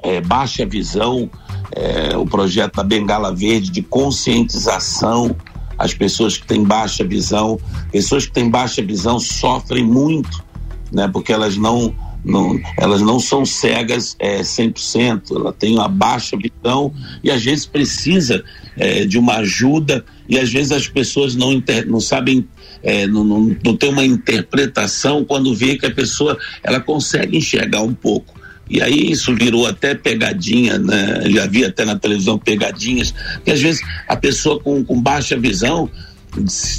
é, 0.04 0.22
baixa 0.22 0.66
visão, 0.66 1.30
é, 1.72 2.16
o 2.16 2.26
projeto 2.26 2.76
da 2.76 2.84
Bengala 2.84 3.34
Verde 3.34 3.72
de 3.72 3.82
conscientização 3.82 5.36
as 5.78 5.94
pessoas 5.94 6.38
que 6.38 6.48
têm 6.48 6.64
baixa 6.64 7.04
visão. 7.04 7.60
Pessoas 7.92 8.26
que 8.26 8.32
têm 8.32 8.50
baixa 8.50 8.82
visão 8.82 9.20
sofrem 9.20 9.84
muito, 9.86 10.44
né, 10.92 11.08
porque 11.08 11.32
elas 11.32 11.56
não 11.58 11.94
não, 12.26 12.60
elas 12.78 13.00
não 13.00 13.22
são 13.22 13.46
cegas 13.46 14.16
é, 14.20 14.42
100%, 14.42 15.34
ela 15.34 15.54
tem 15.54 15.76
uma 15.76 15.88
baixa 15.88 16.36
visão 16.36 16.92
e 17.24 17.32
às 17.32 17.42
vezes 17.42 17.66
precisa 17.66 18.44
é, 18.76 19.06
de 19.06 19.18
uma 19.18 19.36
ajuda 19.36 20.04
e 20.28 20.38
às 20.38 20.52
vezes 20.52 20.74
as 20.74 20.88
pessoas 20.88 21.36
não, 21.36 21.54
inter, 21.54 21.88
não 21.88 22.02
sabem, 22.02 22.46
é, 22.84 23.08
não, 23.08 23.24
não, 23.24 23.56
não 23.64 23.76
tem 23.76 23.90
uma 23.90 24.06
interpretação 24.06 25.24
quando 25.26 25.56
vê 25.56 25.78
que 25.78 25.86
a 25.86 25.92
pessoa 25.92 26.38
ela 26.64 26.80
consegue 26.80 27.38
enxergar 27.38 27.82
um 27.82 27.94
pouco. 27.94 28.38
E 28.70 28.82
aí 28.82 29.12
isso 29.12 29.34
virou 29.34 29.66
até 29.66 29.96
pegadinha, 29.96 30.78
né? 30.78 31.22
Já 31.30 31.48
vi 31.48 31.64
até 31.64 31.86
na 31.86 31.98
televisão 31.98 32.38
pegadinhas, 32.38 33.14
que 33.44 33.52
às 33.52 33.62
vezes 33.62 33.82
a 34.08 34.16
pessoa 34.16 34.60
com, 34.60 34.84
com 34.84 35.02
baixa 35.02 35.38
visão 35.38 35.90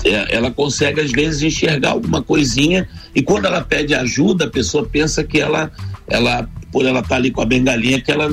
é, 0.05 0.37
ela 0.37 0.51
consegue 0.51 1.01
às 1.01 1.11
vezes 1.11 1.43
enxergar 1.43 1.91
alguma 1.91 2.23
coisinha 2.23 2.89
e 3.15 3.23
quando 3.23 3.47
ela 3.47 3.61
pede 3.61 3.95
ajuda 3.95 4.45
a 4.45 4.51
pessoa 4.51 4.87
pensa 4.87 5.25
que 5.25 5.41
ela 5.41 5.73
ela 6.07 6.49
por 6.71 6.85
ela 6.85 7.01
estar 7.01 7.09
tá 7.09 7.17
ali 7.17 7.31
com 7.31 7.41
a 7.41 7.47
bengalinha 7.47 8.01
que 8.01 8.13
ela 8.13 8.31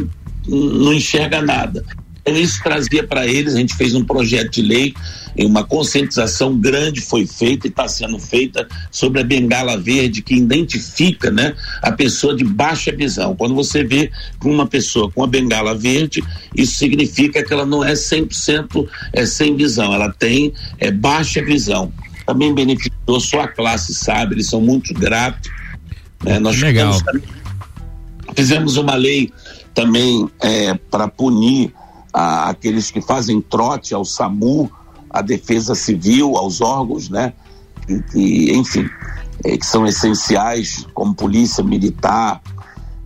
não 0.48 0.94
enxerga 0.94 1.42
nada 1.42 1.84
então, 2.26 2.42
isso 2.42 2.64
trazia 2.64 3.06
para 3.06 3.28
eles, 3.28 3.54
a 3.54 3.60
gente 3.60 3.76
fez 3.76 3.94
um 3.94 4.04
projeto 4.04 4.54
de 4.54 4.62
lei, 4.64 4.96
e 5.38 5.46
uma 5.46 5.64
conscientização 5.64 6.58
grande 6.58 7.00
foi 7.02 7.28
feita 7.28 7.68
e 7.68 7.70
está 7.70 7.88
sendo 7.88 8.18
feita 8.18 8.68
sobre 8.90 9.22
a 9.22 9.24
bengala 9.24 9.78
verde, 9.78 10.24
que 10.24 10.34
identifica 10.34 11.30
né, 11.30 11.54
a 11.84 11.92
pessoa 11.92 12.36
de 12.36 12.44
baixa 12.44 12.92
visão. 12.92 13.36
Quando 13.36 13.54
você 13.54 13.84
vê 13.84 14.10
uma 14.44 14.66
pessoa 14.66 15.12
com 15.12 15.24
a 15.24 15.28
bengala 15.28 15.76
verde, 15.76 16.24
isso 16.56 16.78
significa 16.78 17.44
que 17.44 17.54
ela 17.54 17.66
não 17.66 17.84
é 17.84 17.94
100% 17.94 18.88
é, 19.14 19.26
sem 19.26 19.56
visão, 19.56 19.94
ela 19.94 20.12
tem 20.12 20.52
é, 20.80 20.90
baixa 20.90 21.44
visão. 21.44 21.94
Também 22.26 22.56
beneficiou 22.56 23.20
sua 23.20 23.48
classe, 23.48 23.94
sabe? 23.94 24.34
Eles 24.34 24.48
são 24.48 24.60
muito 24.60 24.96
gratos. 24.96 25.52
Né? 26.24 26.40
Nós 26.40 26.60
Legal. 26.60 26.94
Fizemos, 26.94 27.24
fizemos 28.36 28.78
uma 28.78 28.96
lei 28.96 29.32
também 29.76 30.28
é, 30.42 30.74
para 30.90 31.08
punir 31.08 31.72
a, 32.16 32.50
aqueles 32.50 32.90
que 32.90 33.02
fazem 33.02 33.42
trote 33.42 33.94
ao 33.94 34.06
SAMU, 34.06 34.72
à 35.10 35.22
Defesa 35.22 35.76
Civil, 35.76 36.38
aos 36.38 36.62
órgãos, 36.62 37.10
né? 37.10 37.34
Que, 38.12 38.54
enfim, 38.54 38.90
é, 39.44 39.58
que 39.58 39.66
são 39.66 39.86
essenciais, 39.86 40.88
como 40.94 41.14
Polícia 41.14 41.62
Militar. 41.62 42.42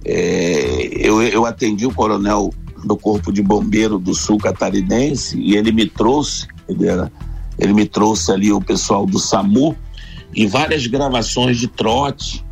É, 0.05 0.89
eu, 0.93 1.23
eu 1.23 1.43
atendi 1.43 1.87
o 1.87 1.93
coronel 1.93 2.53
do 2.85 2.95
Corpo 2.95 3.33
de 3.33 3.41
Bombeiro 3.41 3.97
do 3.97 4.13
Sul 4.13 4.37
Catarinense 4.37 5.37
e 5.39 5.55
ele 5.55 5.71
me 5.71 5.87
trouxe, 5.87 6.47
ele, 6.67 6.87
era, 6.87 7.11
ele 7.57 7.73
me 7.73 7.85
trouxe 7.87 8.31
ali 8.31 8.53
o 8.53 8.61
pessoal 8.61 9.07
do 9.07 9.17
SAMU 9.17 9.75
e 10.33 10.45
várias 10.45 10.85
gravações 10.85 11.57
de 11.57 11.67
trote 11.67 12.45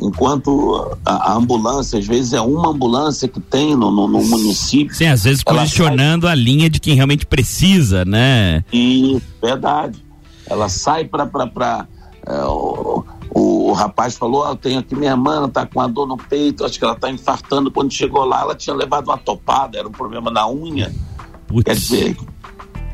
enquanto 0.00 0.96
a, 1.04 1.32
a, 1.32 1.34
ambulância, 1.34 1.98
às 1.98 2.06
vezes 2.06 2.32
é 2.32 2.40
uma 2.40 2.70
ambulância 2.70 3.28
que 3.28 3.40
tem 3.40 3.76
no, 3.76 3.90
no, 3.90 4.08
no 4.08 4.22
município. 4.22 4.94
Sim, 4.94 5.06
às 5.06 5.24
vezes 5.24 5.42
posicionando 5.42 6.26
sai... 6.26 6.32
a 6.32 6.34
linha 6.36 6.70
de 6.70 6.80
quem 6.80 6.94
realmente 6.94 7.26
precisa, 7.26 8.04
né? 8.04 8.64
Isso, 8.72 9.22
verdade. 9.42 10.04
Ela 10.46 10.68
sai 10.68 11.04
para. 11.04 11.86
É, 12.26 12.42
o, 12.44 13.04
o, 13.34 13.70
o, 13.70 13.72
rapaz 13.72 14.16
falou: 14.16 14.44
ah, 14.44 14.50
Eu 14.50 14.56
tenho 14.56 14.78
aqui 14.78 14.94
minha 14.94 15.12
irmã, 15.12 15.48
tá 15.48 15.66
com 15.66 15.80
a 15.80 15.86
dor 15.86 16.06
no 16.06 16.16
peito, 16.16 16.64
acho 16.64 16.78
que 16.78 16.84
ela 16.84 16.94
tá 16.94 17.10
infartando. 17.10 17.70
Quando 17.70 17.92
chegou 17.92 18.24
lá, 18.24 18.42
ela 18.42 18.54
tinha 18.54 18.74
levado 18.74 19.08
uma 19.08 19.18
topada, 19.18 19.78
era 19.78 19.88
um 19.88 19.92
problema 19.92 20.30
na 20.30 20.48
unha. 20.48 20.92
Putz. 21.46 21.64
Quer 21.64 21.74
dizer, 21.74 22.16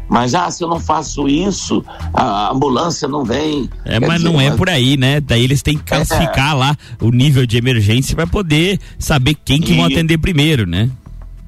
mas 0.08 0.34
ah, 0.34 0.50
se 0.50 0.62
eu 0.62 0.68
não 0.68 0.78
faço 0.78 1.28
isso, 1.28 1.84
a 2.12 2.50
ambulância 2.52 3.08
não 3.08 3.24
vem. 3.24 3.68
É, 3.84 3.98
mas 3.98 4.18
dizer, 4.18 4.28
não 4.28 4.40
é 4.40 4.48
mas... 4.50 4.56
por 4.56 4.68
aí, 4.68 4.96
né? 4.96 5.20
Daí 5.20 5.42
eles 5.42 5.62
têm 5.62 5.78
que 5.78 5.84
classificar 5.84 6.50
é. 6.50 6.54
lá 6.54 6.76
o 7.00 7.10
nível 7.10 7.46
de 7.46 7.56
emergência 7.56 8.14
para 8.14 8.26
poder 8.26 8.78
saber 8.98 9.34
quem 9.44 9.60
que 9.60 9.72
e... 9.72 9.76
vão 9.76 9.86
atender 9.86 10.18
primeiro, 10.18 10.66
né? 10.66 10.90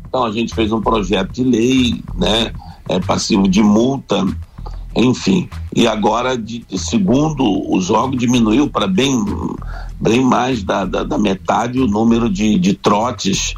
Então 0.09 0.25
a 0.25 0.33
gente 0.33 0.55
fez 0.55 0.73
um 0.73 0.81
projeto 0.81 1.33
de 1.33 1.45
lei, 1.45 2.03
né? 2.15 2.51
É 2.89 2.99
passivo 2.99 3.47
de 3.49 3.63
multa, 3.63 4.27
enfim. 4.95 5.49
E 5.75 5.87
agora, 5.87 6.39
de, 6.39 6.65
segundo 6.77 7.45
os 7.71 7.91
órgãos, 7.91 8.19
diminuiu 8.19 8.71
para 8.71 8.87
bem, 8.87 9.23
bem 10.01 10.23
mais 10.23 10.63
da, 10.63 10.85
da, 10.85 11.05
da, 11.05 11.19
metade 11.19 11.79
o 11.79 11.87
número 11.87 12.31
de, 12.31 12.59
de 12.59 12.73
trotes, 12.73 13.55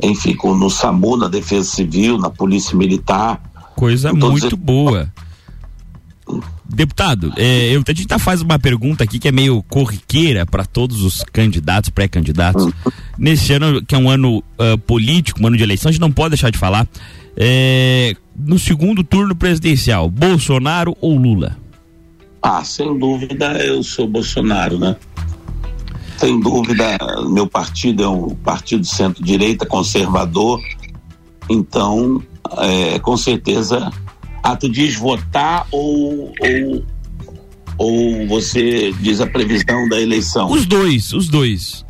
enfim, 0.00 0.36
no 0.44 0.70
SAMU, 0.70 1.16
na 1.16 1.26
Defesa 1.26 1.68
Civil, 1.68 2.18
na 2.18 2.30
Polícia 2.30 2.76
Militar 2.76 3.40
Coisa 3.76 4.12
muito 4.12 4.56
boa. 4.56 5.12
Deputado, 6.68 7.32
é, 7.36 7.68
eu, 7.70 7.82
a 7.86 7.92
gente 7.92 8.08
tá 8.08 8.18
faz 8.18 8.42
uma 8.42 8.58
pergunta 8.58 9.04
aqui 9.04 9.18
que 9.18 9.28
é 9.28 9.32
meio 9.32 9.62
corriqueira 9.62 10.44
para 10.44 10.64
todos 10.64 11.02
os 11.02 11.22
candidatos, 11.22 11.90
pré-candidatos. 11.90 12.72
Nesse 13.16 13.52
ano, 13.52 13.84
que 13.84 13.94
é 13.94 13.98
um 13.98 14.10
ano 14.10 14.38
uh, 14.38 14.76
político, 14.78 15.40
um 15.40 15.46
ano 15.46 15.56
de 15.56 15.62
eleição, 15.62 15.88
a 15.88 15.92
gente 15.92 16.00
não 16.00 16.10
pode 16.10 16.30
deixar 16.30 16.50
de 16.50 16.58
falar. 16.58 16.88
É, 17.36 18.16
no 18.34 18.58
segundo 18.58 19.04
turno 19.04 19.36
presidencial, 19.36 20.10
Bolsonaro 20.10 20.96
ou 21.00 21.16
Lula? 21.16 21.56
Ah, 22.42 22.64
sem 22.64 22.98
dúvida 22.98 23.52
eu 23.64 23.82
sou 23.82 24.08
Bolsonaro, 24.08 24.78
né? 24.78 24.96
Sem 26.16 26.40
dúvida, 26.40 26.96
meu 27.28 27.46
partido 27.46 28.02
é 28.02 28.08
um 28.08 28.34
partido 28.36 28.84
centro-direita, 28.86 29.66
conservador, 29.66 30.60
então 31.48 32.22
é, 32.58 32.98
com 32.98 33.16
certeza. 33.16 33.90
Ah, 34.42 34.56
tu 34.56 34.68
diz 34.68 34.94
votar 34.96 35.66
ou, 35.72 36.32
ou, 36.40 36.84
ou 37.78 38.26
você 38.28 38.92
diz 39.00 39.20
a 39.20 39.26
previsão 39.26 39.88
da 39.88 40.00
eleição? 40.00 40.50
Os 40.50 40.66
dois, 40.66 41.12
os 41.12 41.28
dois. 41.28 41.84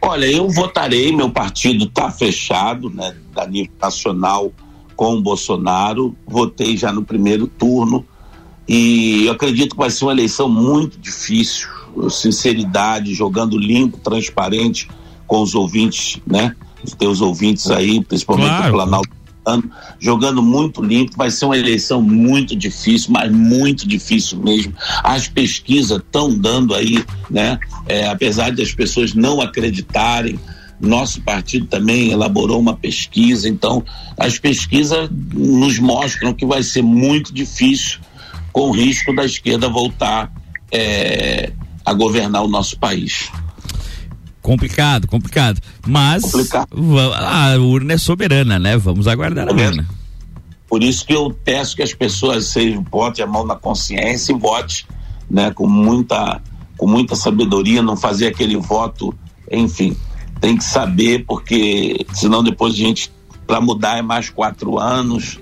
Olha, 0.00 0.26
eu 0.26 0.48
votarei, 0.48 1.14
meu 1.14 1.30
partido 1.30 1.84
está 1.84 2.10
fechado, 2.10 2.90
né, 2.90 3.14
da 3.32 3.46
nível 3.46 3.72
nacional 3.80 4.52
com 4.96 5.14
o 5.14 5.22
Bolsonaro. 5.22 6.16
Votei 6.26 6.76
já 6.76 6.92
no 6.92 7.04
primeiro 7.04 7.46
turno 7.46 8.04
e 8.66 9.26
eu 9.26 9.32
acredito 9.32 9.72
que 9.72 9.78
vai 9.78 9.90
ser 9.90 10.04
uma 10.04 10.12
eleição 10.12 10.48
muito 10.48 10.98
difícil. 10.98 11.68
Sinceridade, 12.08 13.12
jogando 13.12 13.58
limpo, 13.58 13.98
transparente 13.98 14.88
com 15.26 15.42
os 15.42 15.54
ouvintes, 15.54 16.18
né? 16.26 16.56
Os 16.84 16.92
teus 16.92 17.20
ouvintes 17.20 17.70
aí, 17.70 18.02
principalmente 18.02 18.48
claro. 18.48 18.66
do 18.66 18.72
Planalto 18.72 19.22
jogando 19.98 20.42
muito 20.42 20.82
limpo. 20.82 21.16
Vai 21.16 21.30
ser 21.30 21.46
uma 21.46 21.56
eleição 21.56 22.00
muito 22.00 22.54
difícil, 22.54 23.10
mas 23.12 23.30
muito 23.30 23.86
difícil 23.86 24.38
mesmo. 24.38 24.72
As 25.02 25.28
pesquisas 25.28 25.98
estão 25.98 26.32
dando 26.32 26.74
aí, 26.74 27.04
né? 27.30 27.58
É, 27.86 28.06
apesar 28.06 28.50
de 28.50 28.62
as 28.62 28.72
pessoas 28.72 29.14
não 29.14 29.40
acreditarem, 29.40 30.38
nosso 30.80 31.20
partido 31.22 31.66
também 31.66 32.10
elaborou 32.10 32.58
uma 32.58 32.76
pesquisa, 32.76 33.48
então 33.48 33.84
as 34.18 34.38
pesquisas 34.38 35.08
nos 35.32 35.78
mostram 35.78 36.34
que 36.34 36.44
vai 36.44 36.62
ser 36.62 36.82
muito 36.82 37.32
difícil, 37.32 38.00
com 38.52 38.68
o 38.68 38.72
risco 38.72 39.14
da 39.14 39.24
esquerda 39.24 39.68
voltar 39.68 40.30
é, 40.72 41.52
a 41.84 41.92
governar 41.92 42.42
o 42.42 42.48
nosso 42.48 42.78
país. 42.78 43.30
Complicado, 44.42 45.06
complicado. 45.06 45.60
Mas 45.86 46.24
complicado. 46.24 46.68
a 47.14 47.56
urna 47.58 47.94
é 47.94 47.98
soberana, 47.98 48.58
né? 48.58 48.76
Vamos 48.76 49.06
aguardar 49.06 49.48
a 49.48 49.52
urna. 49.52 49.86
Por 50.68 50.82
isso 50.82 51.06
que 51.06 51.14
eu 51.14 51.30
peço 51.44 51.76
que 51.76 51.82
as 51.82 51.94
pessoas 51.94 52.46
sejam, 52.46 52.82
botem 52.82 53.24
a 53.24 53.26
mão 53.26 53.46
na 53.46 53.54
consciência 53.54 54.32
e 54.32 54.38
vote, 54.38 54.86
né? 55.30 55.52
Com 55.52 55.68
muita, 55.68 56.42
com 56.76 56.86
muita 56.88 57.14
sabedoria, 57.14 57.80
não 57.80 57.96
fazer 57.96 58.26
aquele 58.26 58.56
voto, 58.56 59.14
enfim, 59.50 59.96
tem 60.40 60.56
que 60.56 60.64
saber, 60.64 61.24
porque 61.24 62.04
senão 62.12 62.42
depois 62.42 62.74
a 62.74 62.76
gente, 62.76 63.12
para 63.46 63.60
mudar 63.60 63.98
é 63.98 64.02
mais 64.02 64.28
quatro 64.28 64.78
anos, 64.78 65.38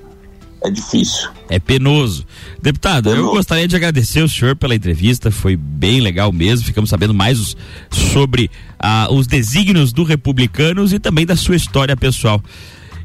é 0.62 0.70
difícil. 0.70 1.28
É 1.48 1.58
penoso. 1.58 2.26
Deputado, 2.62 3.10
penoso. 3.10 3.28
eu 3.28 3.32
gostaria 3.32 3.66
de 3.66 3.76
agradecer 3.76 4.22
o 4.22 4.28
senhor 4.28 4.54
pela 4.54 4.74
entrevista, 4.74 5.30
foi 5.30 5.56
bem 5.56 6.00
legal 6.00 6.32
mesmo. 6.32 6.66
Ficamos 6.66 6.90
sabendo 6.90 7.14
mais 7.14 7.38
os, 7.38 7.56
sobre 7.90 8.50
ah, 8.78 9.08
os 9.10 9.26
desígnios 9.26 9.92
do 9.92 10.04
Republicanos 10.04 10.92
e 10.92 10.98
também 10.98 11.24
da 11.24 11.36
sua 11.36 11.56
história 11.56 11.96
pessoal. 11.96 12.42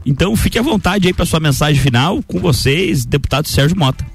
Então, 0.06 0.36
fique 0.36 0.60
à 0.60 0.62
vontade 0.62 1.08
aí 1.08 1.14
para 1.14 1.26
sua 1.26 1.40
mensagem 1.40 1.82
final 1.82 2.22
com 2.24 2.40
vocês, 2.40 3.06
deputado 3.06 3.48
Sérgio 3.48 3.78
Mota. 3.78 4.06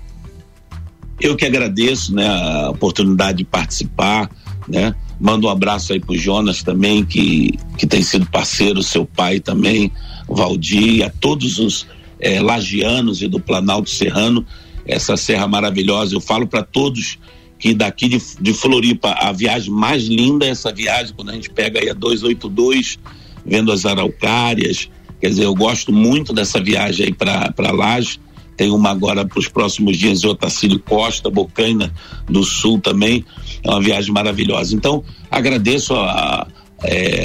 Eu 1.21 1.37
que 1.37 1.45
agradeço, 1.45 2.15
né, 2.15 2.29
a 2.29 2.71
oportunidade 2.71 3.39
de 3.39 3.45
participar, 3.45 4.31
né? 4.69 4.95
Mando 5.19 5.49
um 5.49 5.51
abraço 5.51 5.93
aí 5.93 6.01
pro 6.01 6.17
Jonas 6.17 6.63
também, 6.63 7.05
que, 7.05 7.59
que 7.77 7.87
tem 7.87 8.03
sido 8.03 8.25
parceiro, 8.27 8.83
seu 8.83 9.05
pai 9.05 9.39
também, 9.39 9.93
Valdir, 10.27 11.05
a 11.05 11.11
todos 11.11 11.59
os 11.59 11.87
é, 12.21 12.41
lagianos 12.41 13.23
e 13.23 13.29
do 13.29 13.41
Planalto 13.41 13.91
Serrano, 13.91 14.45
essa 14.87 15.17
serra 15.17 15.49
maravilhosa. 15.49 16.15
Eu 16.15 16.21
falo 16.21 16.47
para 16.47 16.63
todos 16.63 17.19
que 17.59 17.75
daqui 17.75 18.09
de, 18.09 18.21
de 18.41 18.55
Floripa, 18.55 19.11
a 19.11 19.33
viagem 19.33 19.71
mais 19.71 20.05
linda 20.05 20.47
é 20.47 20.49
essa 20.49 20.73
viagem, 20.73 21.15
quando 21.15 21.31
a 21.31 21.35
gente 21.35 21.51
pega 21.51 21.79
aí 21.81 21.91
a 21.91 21.95
282, 21.95 22.99
vendo 23.45 23.71
as 23.71 23.85
araucárias. 23.85 24.89
Quer 25.21 25.29
dizer, 25.29 25.45
eu 25.45 25.55
gosto 25.55 25.93
muito 25.93 26.33
dessa 26.33 26.61
viagem 26.61 27.07
aí 27.07 27.13
para 27.13 27.71
Laje. 27.71 28.19
Tem 28.57 28.71
uma 28.71 28.91
agora 28.91 29.27
para 29.27 29.39
os 29.39 29.49
próximos 29.49 29.97
dias 29.97 30.23
em 30.23 30.27
Otacílio 30.27 30.79
Costa, 30.79 31.31
Bocaina 31.31 31.93
do 32.27 32.43
Sul 32.43 32.81
também. 32.81 33.25
É 33.63 33.71
uma 33.71 33.81
viagem 33.81 34.13
maravilhosa. 34.13 34.75
Então, 34.75 35.05
agradeço 35.31 35.95
a, 35.95 36.47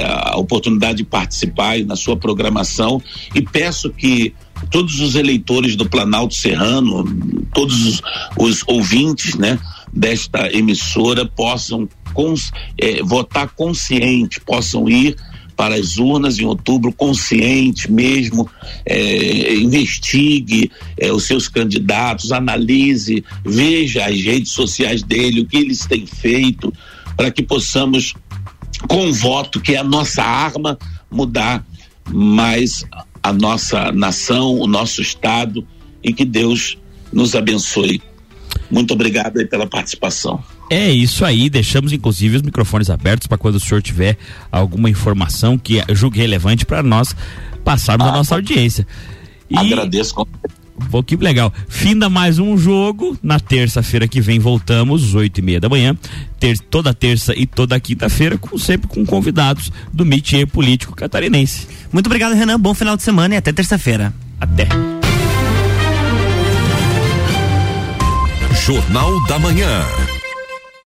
a 0.03 0.37
oportunidade 0.37 0.97
de 0.97 1.03
participar 1.05 1.79
na 1.79 1.95
sua 1.95 2.17
programação 2.17 3.01
e 3.33 3.41
peço 3.41 3.89
que 3.89 4.33
todos 4.69 4.99
os 4.99 5.15
eleitores 5.15 5.75
do 5.75 5.89
Planalto 5.89 6.33
Serrano, 6.33 7.03
todos 7.53 7.85
os, 7.85 8.01
os 8.37 8.63
ouvintes, 8.67 9.35
né, 9.35 9.59
desta 9.93 10.51
emissora 10.51 11.25
possam 11.25 11.87
cons, 12.13 12.51
é, 12.77 13.01
votar 13.03 13.49
consciente, 13.49 14.39
possam 14.41 14.89
ir 14.89 15.15
para 15.55 15.75
as 15.75 15.97
urnas 15.97 16.37
em 16.37 16.45
outubro 16.45 16.91
consciente 16.91 17.89
mesmo, 17.89 18.49
é, 18.85 19.55
investigue 19.55 20.69
é, 20.97 21.11
os 21.11 21.23
seus 21.23 21.47
candidatos, 21.47 22.31
analise, 22.31 23.23
veja 23.43 24.05
as 24.05 24.19
redes 24.21 24.51
sociais 24.51 25.01
dele, 25.01 25.41
o 25.41 25.45
que 25.45 25.57
eles 25.57 25.85
têm 25.85 26.05
feito, 26.05 26.73
para 27.15 27.31
que 27.31 27.41
possamos, 27.41 28.13
com 28.87 29.07
o 29.07 29.13
voto, 29.13 29.61
que 29.61 29.75
é 29.75 29.77
a 29.77 29.83
nossa 29.83 30.23
arma, 30.23 30.77
mudar 31.09 31.65
mais 32.11 32.85
a 33.25 33.33
nossa 33.33 33.91
nação, 33.91 34.59
o 34.59 34.67
nosso 34.67 35.01
Estado 35.01 35.65
e 36.03 36.13
que 36.13 36.23
Deus 36.23 36.77
nos 37.11 37.33
abençoe. 37.33 37.99
Muito 38.69 38.93
obrigado 38.93 39.39
aí 39.39 39.47
pela 39.47 39.65
participação. 39.65 40.43
É 40.69 40.91
isso 40.91 41.25
aí, 41.25 41.49
deixamos 41.49 41.91
inclusive 41.91 42.35
os 42.35 42.41
microfones 42.43 42.87
abertos 42.87 43.25
para 43.25 43.37
quando 43.37 43.55
o 43.55 43.59
senhor 43.59 43.81
tiver 43.81 44.15
alguma 44.51 44.91
informação 44.91 45.57
que 45.57 45.83
julgue 45.89 46.19
relevante 46.19 46.67
para 46.67 46.83
nós 46.83 47.15
passarmos 47.63 48.05
ah, 48.05 48.11
a 48.11 48.13
nossa 48.13 48.35
audiência. 48.35 48.85
E... 49.49 49.57
Agradeço. 49.57 50.13
Pô, 50.91 51.01
que 51.01 51.15
legal. 51.15 51.53
Finda 51.67 52.09
mais 52.09 52.39
um 52.39 52.57
jogo. 52.57 53.17
Na 53.21 53.39
terça-feira 53.39 54.07
que 54.07 54.21
vem 54.21 54.39
voltamos, 54.39 55.13
oito 55.15 55.39
e 55.39 55.41
meia 55.41 55.59
da 55.59 55.69
manhã. 55.69 55.95
Ter, 56.39 56.57
toda 56.59 56.93
terça 56.93 57.33
e 57.35 57.45
toda 57.45 57.79
quinta-feira, 57.79 58.37
com, 58.37 58.57
sempre 58.57 58.87
com 58.87 59.05
convidados 59.05 59.71
do 59.91 60.05
métier 60.05 60.45
político 60.47 60.95
catarinense. 60.95 61.67
Muito 61.91 62.07
obrigado, 62.07 62.33
Renan. 62.33 62.59
Bom 62.59 62.73
final 62.73 62.97
de 62.97 63.03
semana 63.03 63.35
e 63.35 63.37
até 63.37 63.51
terça-feira. 63.51 64.13
Até. 64.39 64.67
Jornal 68.65 69.23
da 69.27 69.37
Manhã. 69.37 69.85